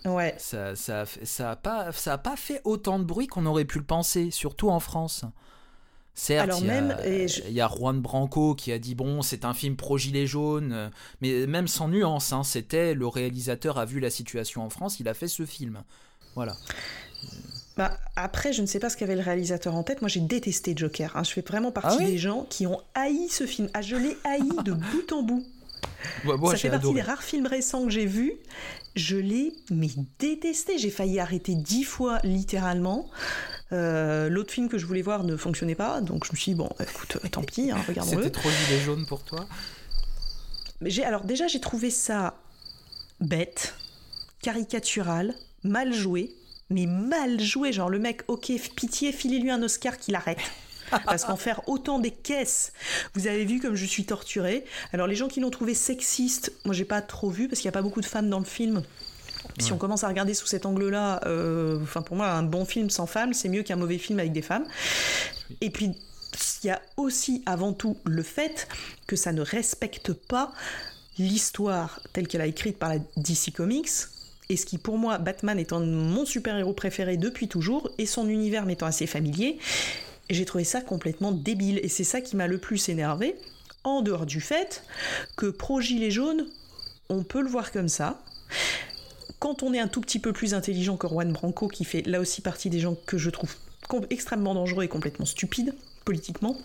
[0.05, 0.35] ouais.
[0.37, 3.79] ça ça, ça, a pas, ça a pas fait autant de bruit qu'on aurait pu
[3.79, 5.25] le penser, surtout en France.
[6.15, 7.05] Certes, il, y a,
[7.47, 10.91] il y a Juan Branco qui a dit bon, c'est un film pro gilet jaune,
[11.21, 15.07] mais même sans nuance, hein, c'était le réalisateur a vu la situation en France, il
[15.07, 15.81] a fait ce film.
[16.35, 16.57] Voilà.
[17.79, 20.01] Bah, après, je ne sais pas ce qu'avait le réalisateur en tête.
[20.01, 21.15] Moi, j'ai détesté Joker.
[21.15, 21.23] Hein.
[21.23, 23.69] Je fais vraiment partie ah des gens qui ont haï ce film.
[23.73, 25.45] Ah, je l'ai haï de bout en bout.
[26.23, 26.95] Moi, ça fait partie adoré.
[26.95, 28.33] des rares films récents que j'ai vus.
[28.95, 29.89] Je l'ai mais
[30.19, 30.77] détesté.
[30.77, 33.09] J'ai failli arrêter dix fois littéralement.
[33.71, 36.57] Euh, L'autre film que je voulais voir ne fonctionnait pas, donc je me suis dit
[36.57, 38.23] bon, écoute, euh, tant pis, hein, regardons-le.
[38.23, 39.45] C'était trop gilet jaune pour toi
[40.81, 42.35] Mais j'ai alors déjà j'ai trouvé ça
[43.21, 43.75] bête,
[44.41, 46.33] caricatural, mal joué,
[46.71, 47.71] mais mal joué.
[47.71, 50.39] Genre le mec, ok, pitié, filez-lui un Oscar qu'il arrête.
[51.05, 52.73] Parce qu'en faire autant des caisses,
[53.13, 54.65] vous avez vu comme je suis torturée.
[54.93, 57.73] Alors les gens qui l'ont trouvé sexiste, moi j'ai pas trop vu parce qu'il n'y
[57.73, 58.83] a pas beaucoup de femmes dans le film.
[59.59, 59.71] Si Ouais.
[59.73, 63.07] on commence à regarder sous cet angle-là, euh, enfin pour moi un bon film sans
[63.07, 64.65] femmes, c'est mieux qu'un mauvais film avec des femmes.
[65.61, 65.91] Et puis
[66.63, 68.67] il y a aussi avant tout le fait
[69.07, 70.51] que ça ne respecte pas
[71.17, 73.89] l'histoire telle qu'elle a écrite par la DC Comics.
[74.49, 78.65] Et ce qui pour moi, Batman étant mon super-héros préféré depuis toujours, et son univers
[78.65, 79.59] m'étant assez familier,
[80.29, 81.79] j'ai trouvé ça complètement débile.
[81.83, 83.35] Et c'est ça qui m'a le plus énervé,
[83.83, 84.83] en dehors du fait
[85.37, 86.47] que Pro Gilet Jaune,
[87.09, 88.21] on peut le voir comme ça.
[89.39, 92.19] Quand on est un tout petit peu plus intelligent que Juan Branco, qui fait là
[92.19, 93.55] aussi partie des gens que je trouve
[94.09, 95.73] extrêmement dangereux et complètement stupides,
[96.05, 96.57] politiquement,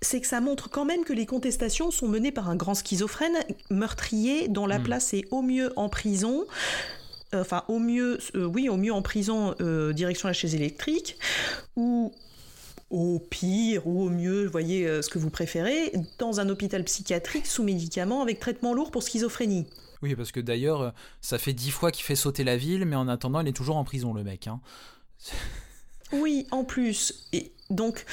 [0.00, 3.36] c'est que ça montre quand même que les contestations sont menées par un grand schizophrène
[3.70, 4.82] meurtrier dont la Mm.
[4.84, 6.44] place est au mieux en prison,
[7.34, 11.18] euh, enfin au mieux, euh, oui, au mieux en prison, euh, direction la chaise électrique,
[11.76, 12.12] ou
[12.94, 17.46] au pire, ou au mieux, voyez euh, ce que vous préférez, dans un hôpital psychiatrique
[17.46, 19.66] sous médicaments avec traitement lourd pour schizophrénie.
[20.02, 20.90] Oui, parce que d'ailleurs, euh,
[21.20, 23.76] ça fait dix fois qu'il fait sauter la ville, mais en attendant, il est toujours
[23.76, 24.46] en prison, le mec.
[24.46, 24.60] Hein.
[26.12, 27.26] Oui, en plus.
[27.32, 28.04] Et donc,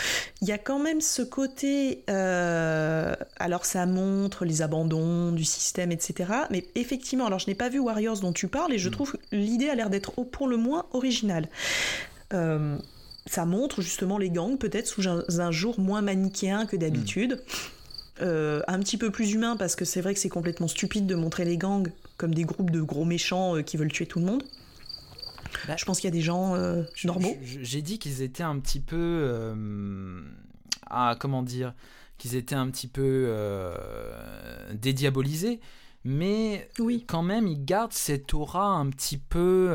[0.41, 2.03] il y a quand même ce côté.
[2.09, 6.31] euh, alors, ça montre les abandons du système, etc.
[6.49, 8.93] Mais effectivement, alors je n'ai pas vu Warriors dont tu parles et je Mm.
[8.93, 11.47] trouve que l'idée a l'air d'être pour le moins originale.
[12.33, 12.77] Euh,
[13.27, 17.41] ça montre justement les gangs, peut-être sous un, un jour moins manichéen que d'habitude.
[18.21, 21.15] Euh, un petit peu plus humain parce que c'est vrai que c'est complètement stupide de
[21.15, 24.25] montrer les gangs comme des groupes de gros méchants euh, qui veulent tuer tout le
[24.25, 24.43] monde.
[25.67, 27.35] Bah, je pense qu'il y a des gens euh, normaux.
[27.43, 29.53] J'ai dit qu'ils étaient un petit peu.
[30.89, 31.73] ah, comment dire
[32.17, 33.33] Qu'ils étaient un petit peu
[34.73, 35.59] dédiabolisés,
[36.03, 37.03] mais Oui.
[37.07, 39.67] quand même, ils gardent cette aura un petit peu.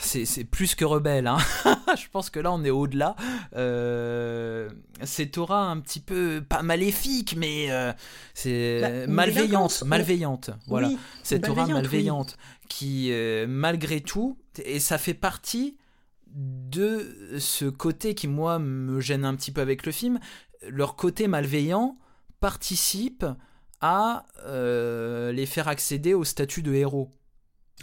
[0.00, 1.38] C'est plus que rebelle, hein.
[1.96, 3.16] je pense que là on est au-delà.
[3.54, 4.68] Euh,
[5.02, 7.92] cette aura un petit peu, pas maléfique, mais euh,
[8.34, 10.50] c'est Bah, malveillante, malveillante.
[10.66, 12.36] Voilà Oui, cette aura Malveillante,
[12.68, 15.76] qui, euh, malgré tout, et ça fait partie
[16.28, 20.18] de ce côté qui, moi, me gêne un petit peu avec le film,
[20.68, 21.96] leur côté malveillant
[22.40, 23.24] participe
[23.80, 27.15] à les faire accéder au statut de héros.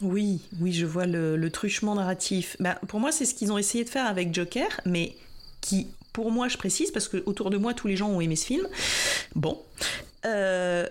[0.02, 2.58] Oui, oui, je vois le, le truchement narratif.
[2.60, 5.16] Ben, pour moi, c'est ce qu'ils ont essayé de faire avec Joker, mais
[5.62, 8.36] qui, pour moi, je précise, parce que autour de moi, tous les gens ont aimé
[8.36, 8.68] ce film.
[9.36, 9.62] Bon.
[10.26, 10.88] Euh,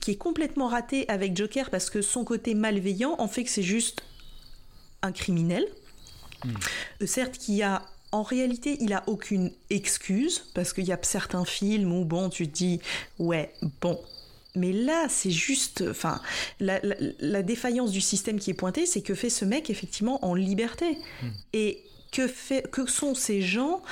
[0.00, 3.62] qui est complètement raté avec Joker parce que son côté malveillant en fait que c'est
[3.62, 4.00] juste
[5.02, 5.66] un criminel.
[6.46, 7.82] Euh, certes, qui a
[8.12, 12.48] en réalité, il a aucune excuse parce qu'il y a certains films où bon, tu
[12.48, 12.80] te dis
[13.18, 14.00] ouais, bon.
[14.56, 16.20] Mais là, c'est juste, enfin,
[16.60, 20.24] la, la- la défaillance du système qui est pointée, c'est que fait ce mec effectivement
[20.24, 20.96] en liberté
[21.52, 21.80] et
[22.12, 23.82] que, fait, que sont ces gens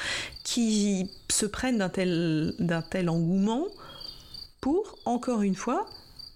[0.44, 3.66] qui se prennent d'un tel, d'un tel engouement
[4.60, 5.86] pour, encore une fois,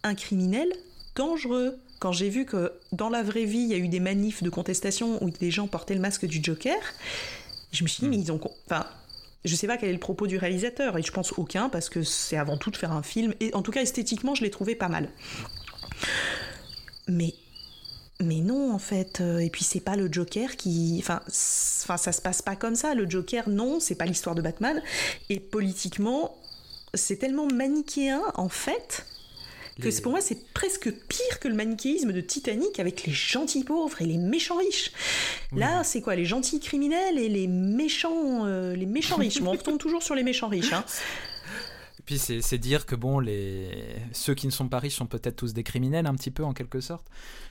[0.03, 0.68] un criminel
[1.14, 1.77] dangereux?
[2.01, 4.51] Quand j'ai vu que dans la vraie vie, il y a eu des manifs de
[4.51, 6.77] contestation où des gens portaient le masque du Joker,
[7.72, 8.41] je me suis dit, mais ils ont.
[8.66, 8.87] Enfin,
[9.47, 12.03] je sais pas quel est le propos du réalisateur, et je pense aucun, parce que
[12.03, 14.74] c'est avant tout de faire un film, et en tout cas, esthétiquement, je l'ai trouvé
[14.74, 15.09] pas mal.
[17.09, 17.34] Mais.
[18.18, 19.20] Mais non, en fait.
[19.20, 20.97] euh, Et puis, c'est pas le Joker qui.
[21.03, 22.94] Enfin, enfin, ça se passe pas comme ça.
[22.94, 24.82] Le Joker, non, c'est pas l'histoire de Batman.
[25.28, 26.34] Et politiquement,
[26.94, 29.05] c'est tellement manichéen, en fait,
[29.81, 33.64] que Les- pour moi, c'est presque pire que le manichéisme de Titanic avec les gentils
[33.64, 34.91] pauvres et les méchants riches.
[35.53, 39.41] Là, c'est quoi Les gentils criminels et les méchants, euh, les méchants riches?
[39.41, 40.72] Bon, on retombe toujours sur les méchants riches.
[40.72, 40.85] Hein.
[41.99, 43.68] Et puis c'est c'est dire que bon, les...
[44.12, 46.55] ceux qui ne sont pas riches sont peut-être tous des criminels, un petit peu en
[46.55, 47.07] quelque sorte.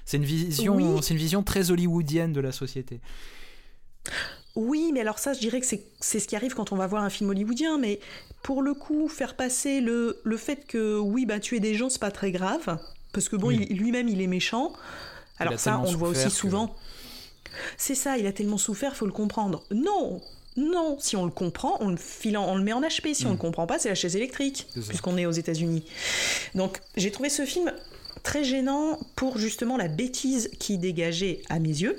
[0.06, 1.00] C'est une vision, Oui.
[1.04, 3.02] c'est une vision très hollywoodienne de la société.
[4.56, 7.04] Oui, mais alors ça, je dirais que c'est ce qui arrive quand on va voir
[7.04, 7.78] un film hollywoodien.
[7.78, 8.00] Mais
[8.44, 12.00] pour le coup, faire passer le, le fait que oui, bah tuer des gens, c'est
[12.00, 12.78] pas très grave,
[13.12, 13.66] parce que bon, Oui.
[13.66, 14.72] lui-même, il est méchant.
[15.40, 16.76] Alors ça, on le voit aussi que- souvent.
[17.78, 19.64] C'est ça, il a tellement souffert, faut le comprendre.
[19.72, 20.22] Non,
[20.58, 23.14] non, si on le comprend, on le, file en- on le met en HP.
[23.14, 23.34] Si on Mm.
[23.34, 25.84] le comprend pas, c'est la chaise électrique, puisqu'on est aux États-Unis.
[26.54, 27.74] Donc, j'ai trouvé ce film
[28.24, 31.98] très gênant pour justement la bêtise qui dégageait à mes yeux.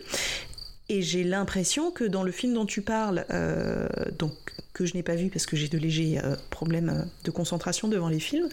[0.88, 4.32] Et j'ai l'impression que dans le film dont tu parles, euh, donc
[4.72, 7.88] que je n'ai pas vu parce que j'ai de légers euh, problèmes euh, de concentration
[7.88, 8.48] devant les films,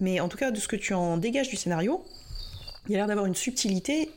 [0.00, 2.04] mais en tout cas de ce que tu en dégages du scénario,
[2.88, 4.10] il y a l'air d'avoir une subtilité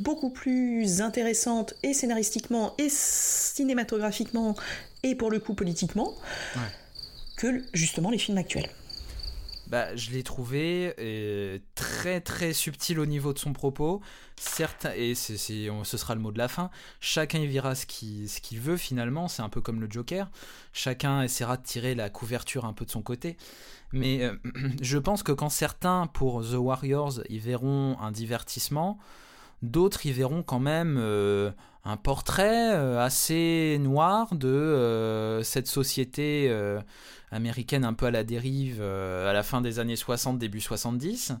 [0.00, 4.56] beaucoup plus intéressante et scénaristiquement et cinématographiquement
[5.02, 6.14] et pour le coup politiquement
[7.36, 8.70] que justement les films actuels
[9.68, 14.00] bah, je l'ai trouvé euh, très très subtil au niveau de son propos.
[14.36, 18.40] Certes, et ce sera le mot de la fin, chacun y verra ce qu'il ce
[18.40, 20.30] qu'il veut finalement, c'est un peu comme le Joker.
[20.72, 23.36] Chacun essaiera de tirer la couverture un peu de son côté.
[23.92, 24.36] Mais euh,
[24.82, 28.98] je pense que quand certains, pour The Warriors, y verront un divertissement,
[29.62, 31.50] d'autres y verront quand même euh,
[31.86, 36.50] un portrait assez noir de cette société
[37.30, 41.32] américaine un peu à la dérive euh, à la fin des années 60, début 70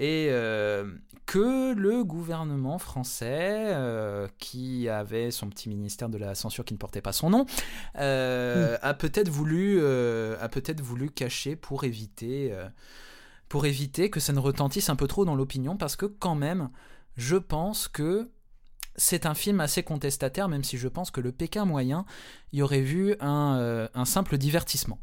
[0.00, 0.92] et euh,
[1.26, 6.78] que le gouvernement français, euh, qui avait son petit ministère de la censure qui ne
[6.78, 7.46] portait pas son nom,
[7.96, 7.98] hmm.
[8.80, 12.56] a peut-être voulu, a peut-être voulu cacher pour éviter,
[13.48, 16.70] pour éviter que ça ne retentisse un peu trop dans l'opinion, parce que quand même,
[17.16, 18.30] je pense que
[18.98, 22.04] c'est un film assez contestataire, même si je pense que le Pékin moyen
[22.52, 24.98] y aurait vu un, un simple divertissement.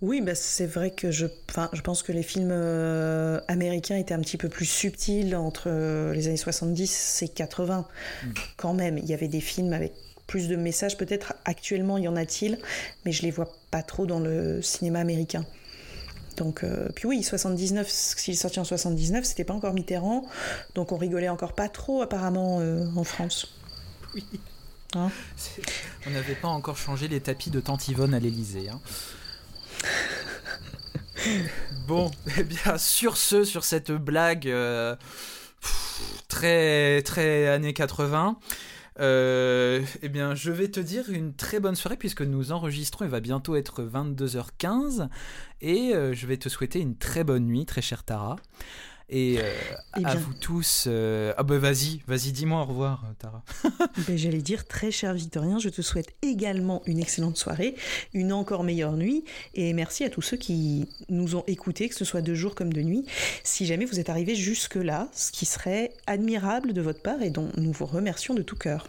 [0.00, 1.26] Oui, bah c'est vrai que je,
[1.72, 6.14] je pense que les films euh, américains étaient un petit peu plus subtils entre euh,
[6.14, 7.86] les années 70 et 80.
[8.24, 8.28] Mm.
[8.56, 9.92] Quand même, il y avait des films avec
[10.26, 10.96] plus de messages.
[10.96, 12.58] Peut-être actuellement, il y en a-t-il,
[13.04, 15.44] mais je les vois pas trop dans le cinéma américain.
[16.36, 20.24] Donc, euh, puis oui, 79, s'il est sorti en 79, c'était pas encore Mitterrand,
[20.74, 22.56] donc on rigolait encore pas trop apparemment
[22.96, 23.52] en France.
[24.14, 24.24] Oui.
[24.96, 25.10] Hein
[26.06, 28.70] on n'avait pas encore changé les tapis de Tante Yvonne à l'Elysée.
[28.70, 28.80] Hein.
[31.86, 34.96] bon, eh bien, sur ce, sur cette blague euh,
[36.28, 38.36] très, très années 80,
[39.00, 43.04] euh, eh bien, je vais te dire une très bonne soirée puisque nous enregistrons.
[43.04, 45.08] Il va bientôt être 22h15
[45.60, 48.36] et euh, je vais te souhaiter une très bonne nuit, très chère Tara.
[49.12, 49.52] Et euh,
[49.98, 50.84] eh à vous tous.
[50.86, 53.42] Euh, ah bah vas-y, vas-y, dis-moi au revoir, Tara.
[54.06, 57.74] ben, J'allais dire, très cher Victorien, je te souhaite également une excellente soirée,
[58.14, 62.04] une encore meilleure nuit, et merci à tous ceux qui nous ont écoutés, que ce
[62.04, 63.04] soit de jour comme de nuit.
[63.42, 67.50] Si jamais vous êtes arrivés jusque-là, ce qui serait admirable de votre part et dont
[67.56, 68.86] nous vous remercions de tout cœur.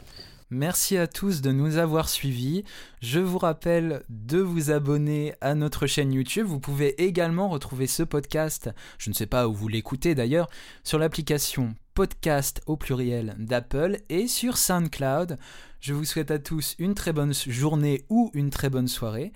[0.53, 2.65] Merci à tous de nous avoir suivis.
[3.01, 6.45] Je vous rappelle de vous abonner à notre chaîne YouTube.
[6.45, 10.49] Vous pouvez également retrouver ce podcast, je ne sais pas où vous l'écoutez d'ailleurs,
[10.83, 15.37] sur l'application podcast au pluriel d'Apple et sur SoundCloud.
[15.79, 19.31] Je vous souhaite à tous une très bonne journée ou une très bonne soirée.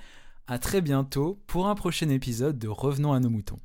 [0.48, 3.62] À très bientôt pour un prochain épisode de Revenons à nos moutons.